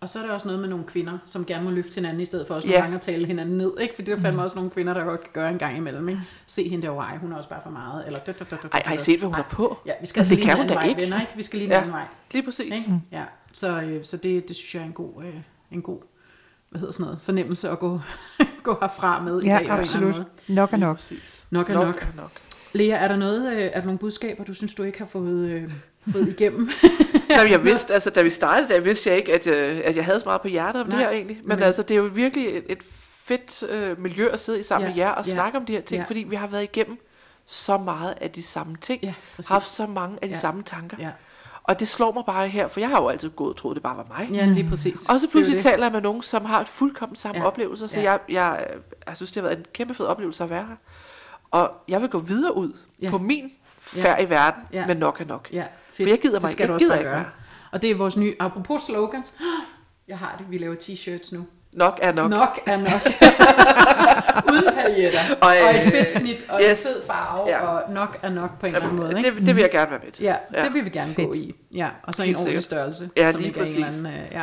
[0.00, 2.24] Og så er der også noget med nogle kvinder, som gerne må løfte hinanden, i
[2.24, 2.72] stedet for også Ja.
[2.72, 3.72] nogle gange at tale hinanden ned.
[3.80, 3.94] Ikke?
[3.94, 6.08] Fordi der er fandme også nogle kvinder, der godt kan gøre en gang imellem.
[6.08, 6.20] Ikke?
[6.46, 8.06] Se hende derovre, ej, hun er også bare for meget.
[8.06, 9.78] Eller, dut, dut, dut, dut, Ej, har I set, hvad hun er på?
[9.86, 11.02] Ja, vi skal altså Det lige kan en hun anden da vej, ikke.
[11.02, 11.20] venner.
[11.20, 11.32] Ikke?
[11.36, 11.76] Vi skal lige en Ja.
[11.78, 12.04] anden vej.
[12.32, 12.74] Lige præcis.
[12.76, 13.00] Ikke?
[13.12, 13.22] Ja.
[13.52, 15.34] Så, øh, så det, det synes jeg er en god, øh,
[15.70, 15.98] en god
[16.70, 18.00] hvad hedder sådan noget, fornemmelse at gå,
[18.68, 19.60] gå herfra med i Ja, dag.
[19.60, 20.22] anden absolut.
[20.48, 20.96] Nok er nok.
[20.96, 21.46] Præcis.
[21.50, 22.02] Nok er Nok nok.
[22.02, 22.30] er nok.
[22.72, 25.50] Lea, er der noget, øh, er der nogle budskaber, du synes, du ikke har fået,
[25.50, 25.62] øh,
[26.12, 26.68] fået igennem?
[27.30, 30.04] Jamen, jeg vidste, altså, da vi startede, der vidste jeg ikke, at, øh, at jeg
[30.04, 31.36] havde så meget på hjertet om Nej, det her egentlig.
[31.42, 32.78] Men, men- altså, det er jo virkelig et, et
[33.24, 35.72] fedt øh, miljø at sidde i sammen Ja, med jer og ja, snakke om de
[35.72, 36.04] her ting, ja.
[36.06, 36.98] fordi vi har været igennem
[37.46, 39.02] så meget af de samme ting.
[39.02, 39.50] Ja, præcis.
[39.50, 40.40] haft så mange af de Ja.
[40.40, 40.96] samme tanker.
[41.00, 41.08] Ja,
[41.64, 43.82] Og det slår mig bare her, for jeg har jo altid gået og troet, det
[43.82, 44.28] bare var mig.
[44.32, 45.08] ja lige præcis.
[45.08, 47.42] Og så pludselig Det jo taler jeg med nogen, som har et fuldkommen samme Ja.
[47.42, 47.46] ja.
[47.46, 48.10] oplevelser, så Ja.
[48.10, 48.66] jeg, jeg,
[49.08, 50.76] jeg synes, det har været en kæmpe fed oplevelse at være her.
[51.50, 53.06] Og jeg vil gå videre ud Ja.
[53.06, 53.10] ja.
[53.10, 53.50] på min
[53.80, 54.80] færd i verden, Ja.
[54.80, 54.86] ja.
[54.86, 55.48] men nok er nok.
[55.52, 56.08] Ja, For fedt.
[56.08, 56.72] jeg gider det mig skal ikke.
[56.72, 57.18] Jeg gider bare ikke gøre.
[57.18, 57.30] mere.
[57.72, 59.34] Og det er vores nye, apropos slogans,
[60.08, 61.46] jeg har det, vi laver t-shirts nu.
[61.74, 62.30] Nok er nok.
[62.30, 62.88] Nok er nok.
[64.52, 65.18] Uden paljetter.
[65.40, 66.70] Og, Og, og øh, et fedt snit, og yes.
[66.70, 67.66] en fed farve, Ja.
[67.66, 69.12] og nok er nok på en eller anden måde.
[69.16, 69.30] Ikke?
[69.38, 70.22] det, det vil jeg gerne være med til.
[70.22, 70.64] Ja, Ja.
[70.64, 71.34] det vil vi gerne gå Fedt.
[71.36, 71.54] i.
[71.74, 72.64] Ja, og så en Helt ordentlig sikkert.
[72.64, 73.10] størrelse.
[73.16, 74.04] Ja, som lige ikke er en eller præcis.
[74.04, 74.42] anden, øh, ja.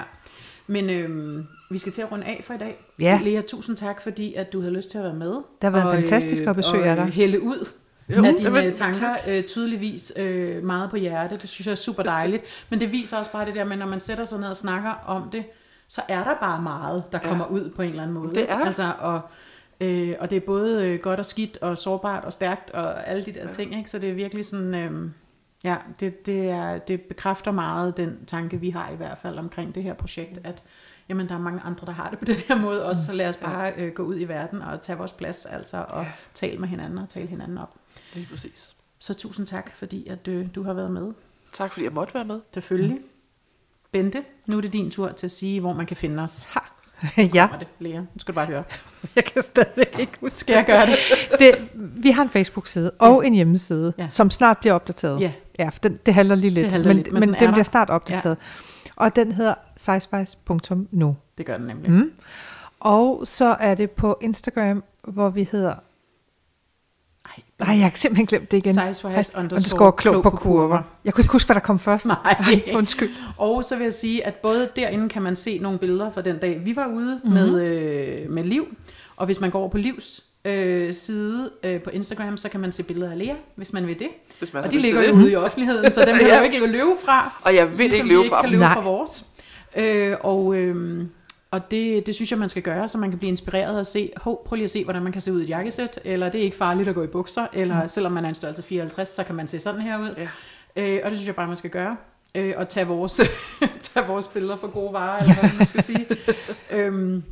[0.68, 2.86] Men øhm, vi skal til at runde af for i dag.
[3.00, 3.20] Ja.
[3.24, 5.30] Lea, tusind tak, fordi at du havde lyst til at være med.
[5.32, 7.04] Det har været fantastisk at besøge og, der.
[7.04, 7.68] Og hælde ud
[8.10, 9.20] Jo, af dine jamen, øh, tanker, tak.
[9.28, 11.38] øh, tydeligvis øh, meget på hjerte.
[11.42, 12.44] Det synes jeg er super dejligt.
[12.70, 14.92] Men det viser også bare det der med, når man sætter sig ned og snakker
[15.08, 15.44] om det,
[15.88, 18.36] så er der bare meget, der kommer ud på en eller anden måde.
[18.36, 18.56] Det er.
[18.66, 19.22] Altså, og,
[19.80, 23.26] øh, og det er både øh, godt og skidt, og sårbart og stærkt, og alle
[23.26, 23.52] de der ja.
[23.52, 23.78] ting.
[23.78, 23.90] Ikke?
[23.90, 24.74] Så det er virkelig sådan...
[24.76, 25.10] Øh,
[25.64, 29.76] ja, det, det, er, det bekræfter meget den tanke, vi har i hvert fald omkring
[29.76, 30.64] det her projekt, at
[31.10, 33.30] jamen, der er mange andre, der har det på den her måde også, så lad
[33.30, 36.12] os bare øh, gå ud i verden og tage vores plads, altså, og Ja.
[36.34, 37.76] tale med hinanden og tale hinanden op.
[38.14, 38.76] Lige præcis.
[39.00, 41.12] Så tusind tak, fordi at, øh, du har været med.
[41.54, 42.40] Tak fordi jeg måtte være med.
[42.54, 42.96] Selvfølgelig.
[42.96, 43.04] Mm.
[43.92, 46.48] Bente, nu er det din tur til at sige, hvor man kan finde os.
[47.34, 48.00] ja, Kommer det, Lea.
[48.00, 48.64] Nu skal du bare høre.
[49.16, 50.36] jeg kan stadigvæk ikke huske.
[50.36, 50.96] Skal jeg gøre det?
[51.40, 51.70] det.
[52.04, 54.08] Vi har en Facebook-side og en hjemmeside, Ja.
[54.08, 55.20] som snart bliver opdateret.
[55.22, 55.32] Ja.
[55.60, 57.52] Ja, for den, det halter lige lidt, Det halter men, lidt, men men den den
[57.52, 58.38] bliver snart opdateret.
[58.96, 61.16] Og den hedder sizespice.nu.
[61.38, 61.92] Det gør den nemlig.
[61.92, 62.12] Mm.
[62.80, 65.74] Og så er det på Instagram, hvor vi hedder...
[67.30, 68.74] Ej, Nej, jeg har simpelthen glemt det igen.
[68.74, 70.82] Sizewise underscore underscore klog på kurver.
[71.06, 72.06] Jeg kunne ikke huske, hvad der kom først.
[72.26, 72.36] Nej.
[72.40, 73.10] Ej, undskyld.
[73.38, 76.38] Og så vil jeg sige, at både derinde kan man se nogle billeder fra den
[76.38, 77.34] dag, vi var ude Mhm.
[77.34, 77.52] mm-hmm.
[77.54, 77.64] med,
[78.24, 78.68] øh, med Liv.
[79.18, 82.72] Og hvis man går over på Livs øh, side øh, på Instagram, så kan man
[82.72, 84.08] se billeder af Lea, hvis man vil det.
[84.40, 86.38] Hvis man Og de ligger jo ude i offentligheden, så dem kan Ja.
[86.40, 87.42] du ikke løbe fra.
[87.46, 88.52] Og jeg vil ligesom ikke vi løbe ikke fra kan dem.
[88.52, 88.74] løbe Nej.
[88.74, 89.26] fra vores.
[89.78, 91.04] Øh, og øh,
[91.52, 94.12] og det, det synes jeg, man skal gøre, så man kan blive inspireret og se,
[94.18, 96.40] hov, prøv lige at se, hvordan man kan se ud i et jakkesæt, eller det
[96.40, 97.88] er ikke farligt at gå i bukser, eller mm.
[97.88, 100.16] selvom man er en størrelse 54, så kan man se sådan her ud.
[100.18, 100.30] Ja.
[100.76, 101.98] Øh, og det synes jeg bare, man skal gøre.
[102.36, 103.22] Øh, og tage vores,
[103.82, 106.06] tage vores billeder for gode varer, eller hvad man skal sige.
[106.72, 107.24] øhm,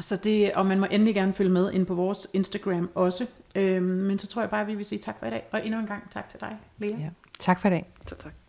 [0.00, 3.26] så det, og man må endelig gerne følge med ind på vores Instagram også.
[3.54, 5.44] Øhm, men så tror jeg bare, at vi vil sige tak for i dag.
[5.52, 6.90] Og endnu en gang tak til dig, Lea.
[6.90, 7.08] Ja.
[7.38, 7.86] Tak for i dag.
[8.06, 8.41] Så tak.